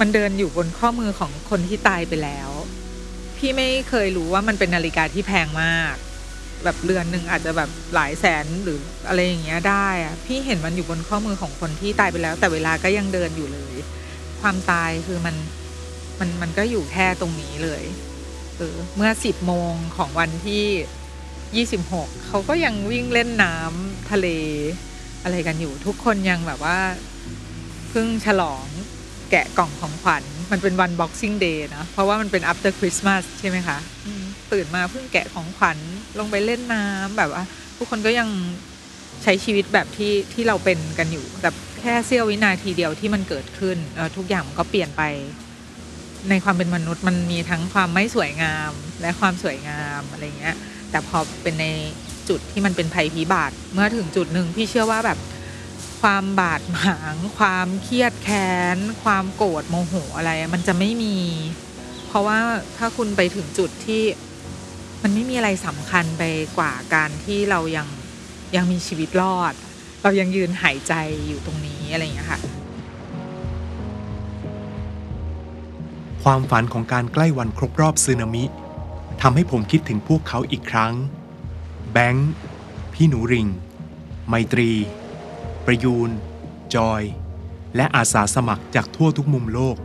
[0.00, 2.50] มันเดินอยู่บนข้อมือของคนที่ตายไปแล้ว
[3.36, 5.94] พี่ไม่เคยรู้ว่ามันเป็นนาฬิกาที่แพงมาก
[6.64, 8.78] แบบเรือนหนึ่งอาจจะแบบหลายแสนหรือ
[9.08, 13.74] อะไรอย่างเงี้ยได้อะพี่เห็นมันอยู่บนข้อมือของคนที่ตายไปแล้ว แต่เวลาก็ยังเดินอยู่เลย
[14.40, 15.36] ความตายคือมัน
[16.20, 17.82] มันมันก็อยู่แค่ตรงนี้เลย
[18.56, 20.64] เออเมื่อสิบโมงของวันที่
[21.56, 24.26] ยี่สิบหกเขาก็ยังวิ่งเล่นน้ำทะเล
[25.22, 26.78] อะไรกันอยู่ทุกคนยังแบบว่า
[27.90, 28.66] เพิ่งฉลอง
[29.30, 33.78] แกะกล่องของขวัญ มันเป็นวัน Boxing Day นะเพราะว่ามันเป็น after Christmas ใช่ไหมคะ
[34.52, 35.78] ตื่นมาเพิ่งแกะของขวัญ
[36.18, 37.44] ลงไปเล่นน้ำแบบว่า
[37.76, 38.28] ทุกคนก็ยัง
[39.22, 41.50] ใช้ชีวิตแบบที่ที่เราเป็นกันอยู่ แต่
[41.80, 43.76] แค่เสี้ยววินาทีเดียวที่มันเกิดขึ้น
[44.16, 45.02] ทุกอย่างมันก็เปลี่ยนไป
[46.30, 50.56] ในความเป็นมนุษย์มันมีทั้งความไม่สวยงามและความสวยงามอะไรเงี้ย
[50.90, 51.66] แต่พอเป็นใน
[52.28, 55.18] จุดที่มันเป็นภัยพิบัติเมื่อถึงจุดหนึ่งพี่เชื่อว่าแบบ
[56.00, 61.18] ความบาดหมาง ความเครียดแค้น ความโกรธโมโหอะไร มันจะไม่มี
[62.06, 62.38] เพราะว่า
[62.76, 64.02] ถ้าคุณไปถึงจุดที่
[65.02, 66.22] มันไม่มีอะไรสำคัญไป
[66.58, 67.88] กว่าการที่เรายัง
[68.56, 69.54] ยังมีชีวิตรอด
[70.02, 70.94] เรายังยืนหายใจ
[71.26, 72.40] อยู่ตรงนี้อะไรอย่างเงี้ค่ะ
[76.22, 78.44] ความฝันของการใกล้วันครบรอบสึนามิ
[79.22, 80.92] ทำให้ผมคิดถึงพวกเขาอีกครั้ง
[81.92, 82.30] แบงค์
[82.94, 83.46] พี่หนูริง
[84.28, 84.70] ไมตรี
[85.66, 86.10] ประยูน
[86.74, 87.02] จอย
[87.76, 89.76] และอาสาสมัครจากทั่วทุกมุมโลก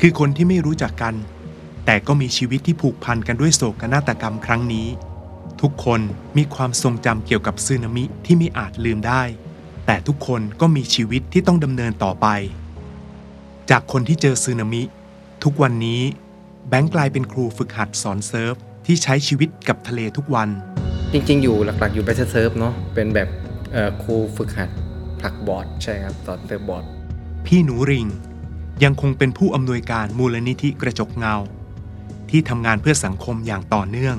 [0.00, 1.14] คือคนที่ไม่รู้จักกัน
[1.84, 4.88] แต่ก็มีชีวิตที่ผูกพันกันด้วยโศกนาฏกรรมครั้งนี้
[5.60, 6.00] ทุกคน
[6.36, 9.22] มีความทรงจำเกี่ยวกับสึนามิที่ไม่อาจลืมได้
[9.86, 12.26] แต่ทุกคนก็มีชีวิตที่ต้องดำเนินต่อไป
[13.70, 14.82] จากคนที่เจอสึนามิ
[15.44, 16.02] ทุกวันนี้
[16.68, 18.54] แบงค์กลายเป็นครูฝึกหัดสอนเซิร์ฟ
[18.86, 20.48] ที่ใช้ชีวิตกับทะเลทุกวัน
[21.12, 23.28] จริงๆ อยู่หลักๆ อยู่ไปเซิร์ฟเนาะเป็นแบบ
[24.02, 24.68] ครูฝึกหัด
[25.20, 26.84] ผลักบอร์ดใช่ครับสอนเซิร์ฟบอร์ด
[27.46, 28.06] พี่หนูหริ่ง
[28.84, 31.34] ยังคงเป็นผู้อำนวยการมูลนิธิกระจกเงา
[32.30, 34.16] ที่ทำงานเพื่อสังคมอย่างต่อเนื่อง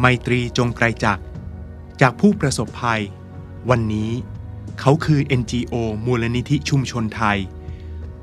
[0.00, 1.18] ไมตรีจงไกรจักร
[2.00, 3.02] จากผู้ประสบภัย
[3.70, 4.10] วันนี้
[4.80, 5.74] เขาคือ NGO
[6.06, 7.38] มูลนิธิชุมชนไทย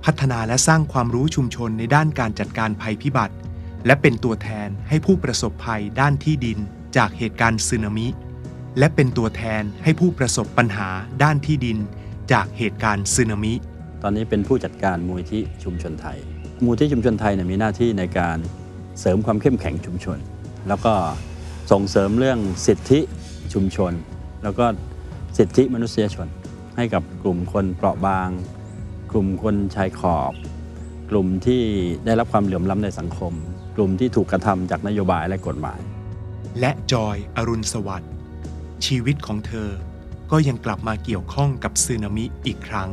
[0.03, 3.35] พัฒนาและสร้างความรู้ชุมชนในด้านการจัดการภัยพิบัติ
[3.85, 6.59] และเป็นตัวแทนให้ผู้ประสบภัยด้านที่ดิน
[6.97, 8.07] จากเหตุการณ์สึนามิ
[8.78, 10.89] และเป็นตัวแทนให้ผู้ประสบปัญหา
[11.24, 11.78] ด้านที่ดิน
[12.32, 13.53] จากเหตุการณ์สึนามิ
[14.03, 16.17] ตอนนี้เป็นผู้จัดการมูลที่ชุมชนไทย
[16.63, 18.38] มูลที่ชุมชนไทยเนี่ยมีหน้าที่ในการ
[18.99, 20.17] เสริมความเข้มแข็งชุมชน
[20.67, 20.93] แล้วก็
[21.72, 22.99] ส่งเสริมเรื่องสิทธิ
[23.53, 23.93] ชุมชน
[24.43, 24.65] แล้วก็
[25.38, 26.28] สิทธิมนุษยชน
[26.76, 28.30] ให้กับกลุ่มคนเปราะบาง
[29.11, 30.34] กลุ่มคนชายขอบ
[31.09, 31.63] กลุ่มที่
[32.05, 33.34] ได้รับความเหลื่อมล้ำในสังคม
[33.76, 35.80] กลุ่มที่ถูกกระทำจากนโยบายและกฎหมาย
[36.59, 38.11] และจอยอรุณสวัสดิ์
[38.86, 39.69] ชีวิตของเธอ
[40.32, 42.89] ก็ยังกลับมาเกี่ยวข้องกับสึนามิอีกครั้ง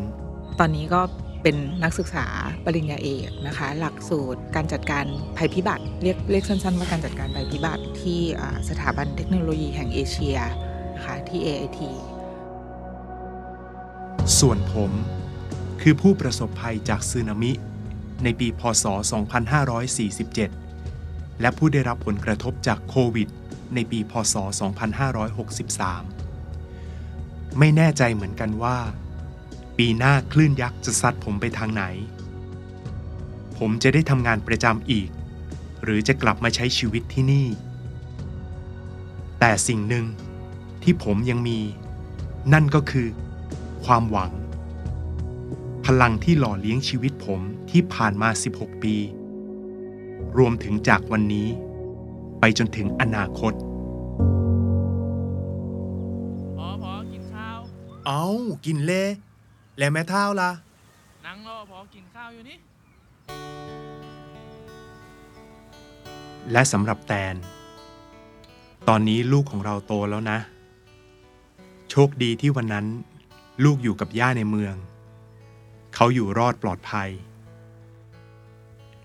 [0.58, 1.00] ตอนนี้ก็
[1.42, 2.26] เป็นนักศึกษา
[2.64, 5.04] ปริญญาเอกนะคะ หลักสูตรการจัดการ
[5.36, 10.38] ภัยพิบัติ เรียกเรียกสั้นๆว่าการจัดการภัยพิบัติ ที่อ่าสถาบันเทคโนโลยีแห่งเอเชีย
[10.96, 11.80] นะคะที่ AIT
[14.38, 14.90] ส่วนผม
[15.82, 17.52] คือผู้ประสบภัยจากสึนามิ
[18.24, 18.84] ในปี พศ
[19.98, 23.28] 2547 และผู้ได้รับผลกระทบจากโควิด
[23.74, 24.34] ในปีพศ
[26.36, 28.78] 2563 ไม่แน่ใจเหมือนกันว่า
[29.78, 31.84] ปีหน้าคลื่นยักษ์จะซัดผมไปทางไหน
[33.58, 35.08] ผมจะได้ทำงานประจำอีก
[35.82, 37.46] หรือจะกลับมาใช้ชีวิตที่นี่
[39.40, 40.06] แต่สิ่งหนึ่ง
[40.82, 41.60] ที่ผมยังมี
[42.52, 43.08] นั่นก็คือ
[43.84, 44.32] ความหวัง
[45.86, 47.40] พลังที่หล่อเลี้ยงชีวิตผม
[47.70, 48.94] ที่ผ่านมา 16 ปี
[50.38, 51.48] รวมถึงจากวันนี้
[52.40, 53.52] ไปจนถึงอนาคต
[56.56, 57.58] พอพอกินข้าว
[58.06, 58.24] เอา
[58.66, 59.04] กินเล่
[59.78, 60.50] แล้วแม่เท่าล่ะ
[61.26, 62.56] นั่งรอพอกินข้าวอยู่นี่
[66.52, 67.34] และสำหรับแตน
[68.88, 70.38] ตอนนี้ลูกของเราโตแล้วนะ
[71.90, 72.86] โชคดีที่วันนั้น
[73.64, 74.74] ลูกอยู่กับย่าในเมือง
[75.94, 77.10] เขาอยู่รอดปลอดภัย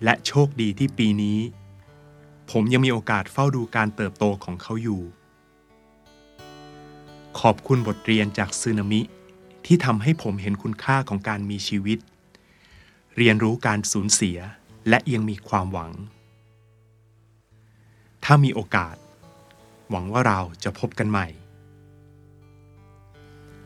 [0.03, 1.39] และโชคดีที่ปีนี้
[2.57, 5.01] ผมยังมีโอกาสเฝ้าดูการเติบโตของเขาอยู่
[7.39, 9.01] ขอบคุณบทเรียนจากซึนามิ
[9.65, 11.99] ที่ทำให้ผมเห็นคุณค่าของการมีชีวิต
[13.17, 14.37] เรียนรู้การสูญเสีย
[14.89, 15.91] และยังมีความหวัง
[18.23, 18.95] ถ้ามีโอกาส
[19.89, 21.27] หวังว่าเราจะพบกันใหม่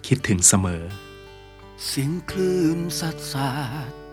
[0.08, 0.84] คิดถึงเสมอ
[1.86, 3.52] เสียงคลื่นสัดสา
[3.90, 4.07] ด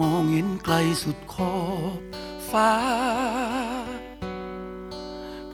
[0.00, 1.56] มองเห็นไกลสุดขอ
[1.98, 2.00] บ
[2.50, 2.72] ฟ้า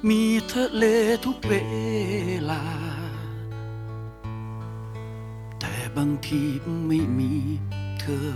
[0.09, 0.23] มี
[0.53, 0.85] ทะเล
[1.25, 1.55] ทุกเว
[2.51, 2.63] ลา
[5.61, 6.43] แต่บางที
[6.87, 7.33] ไม่มี
[8.01, 8.31] เธอ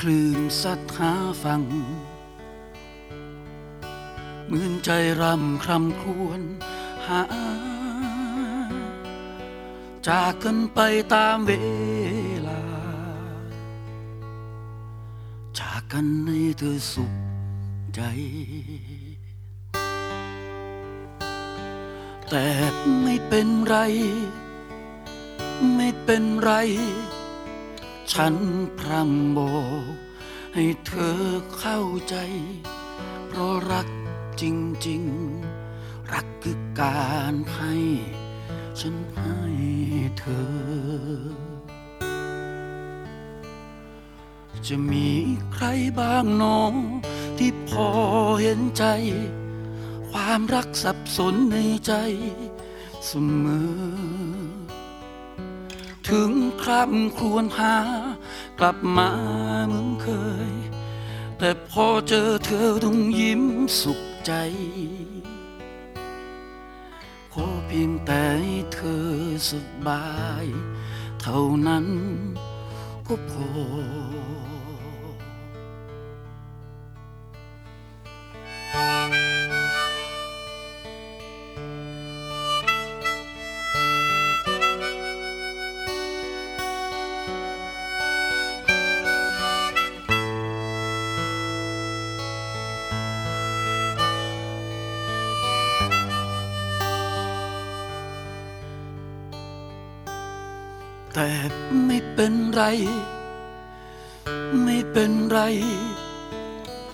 [0.00, 1.12] คลื่นสัดหา
[1.42, 1.62] ฟัง
[4.46, 4.90] เหมือนใจ
[5.20, 6.40] รำครำครวญ
[7.06, 7.22] หา
[10.08, 10.80] จากกันไป
[11.14, 11.52] ตามเว
[12.48, 12.62] ลา
[15.58, 17.12] จากกันให้เธอสุข
[17.94, 18.00] ใจ
[22.28, 22.46] แต่
[23.02, 23.76] ไม่เป็นไร
[25.74, 26.52] ไม่เป็นไร
[28.12, 28.34] ฉัน
[28.78, 29.58] พร่ำบอ
[29.92, 29.94] ก
[30.54, 31.18] ให้เธอ
[31.58, 32.16] เข้าใจ
[33.28, 33.88] เพราะรัก
[34.40, 34.42] จ
[34.86, 35.02] ริง
[35.58, 37.74] ๆ รักคือการให้
[38.80, 39.36] ฉันให้
[40.18, 40.46] เธอ
[44.66, 45.10] จะมี
[45.52, 45.66] ใคร
[45.98, 46.72] บ้างน้อง
[47.38, 47.88] ที่พอ
[48.42, 48.84] เห็นใจ
[50.10, 51.56] ความรักสับสนใน
[51.86, 51.92] ใจ
[53.06, 53.12] เส
[53.44, 53.74] มอ
[56.08, 56.30] ถึง
[56.62, 57.76] คร่ำครวญหา
[58.58, 59.10] กลับมา
[59.66, 60.08] เหมือนเค
[60.50, 60.52] ย
[61.38, 63.42] แต่พอเจอเธอต้องยิ้ม
[63.82, 64.32] สุขใจ
[67.76, 69.06] พียงแต่ให้เธอ
[69.50, 69.52] ส
[69.86, 70.04] บา
[70.44, 70.46] ย
[71.20, 71.86] เท่านั้น
[73.06, 73.48] ก็พอ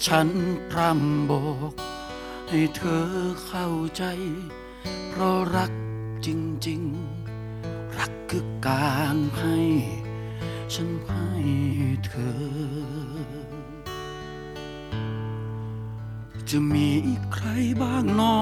[0.07, 0.29] ฉัน
[0.71, 1.73] พร่ำบอก
[2.49, 3.07] ให้เธอ
[3.47, 4.05] เข้าใจ
[5.09, 5.73] เพราะรัก
[6.27, 6.29] จ
[6.69, 6.83] ริง
[7.43, 9.57] ๆ รักคือการให้
[10.75, 11.27] ฉันให้
[12.07, 12.39] เธอ
[16.51, 16.91] จะมี
[17.33, 17.47] ใคร
[17.83, 18.39] บ้างนอ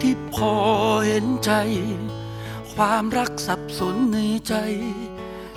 [0.00, 0.52] ที่พอ
[1.06, 1.52] เห็นใจ
[2.72, 4.18] ความรักสับสนใน
[4.48, 4.54] ใจ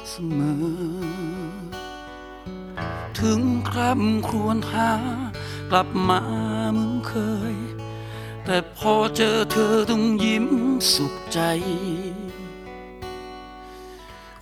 [0.09, 1.34] เสมอ
[3.21, 4.91] ถึงคร่ำครวญหา
[5.71, 6.21] กลับมา
[6.71, 7.13] เหมือนเค
[7.53, 7.55] ย
[8.43, 10.47] แต่พอเจอเธอต้องยิ้ม
[10.93, 11.39] สุขใจ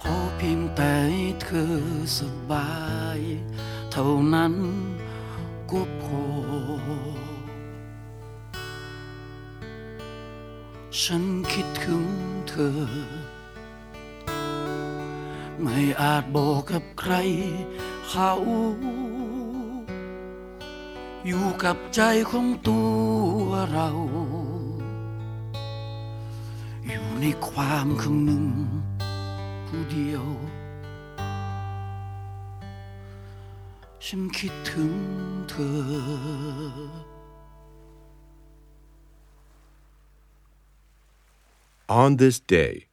[0.03, 0.95] ขอเพียงแต่
[1.43, 1.73] เธอ
[2.19, 2.21] ส
[2.51, 2.71] บา
[3.17, 3.19] ย
[3.91, 4.53] เท่านั้น
[5.71, 6.23] ก็พอ
[11.03, 12.05] ฉันคิดถึง
[12.49, 12.79] เธอ
[15.61, 17.13] ไม่อาจบอกกับใคร
[18.09, 18.33] เขา
[21.27, 22.01] อยู่กับใจ
[22.31, 23.89] ของตัวเรา
[26.87, 28.45] อยู่ในความคำหนึ่ง
[29.67, 30.25] ผู้เดียว
[34.05, 34.93] ฉันคิดถึง
[35.49, 35.79] เธอ
[42.01, 42.87] On this day,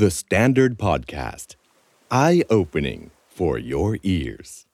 [0.00, 1.48] the Standard Podcast,
[2.10, 4.66] eye opening for your ears.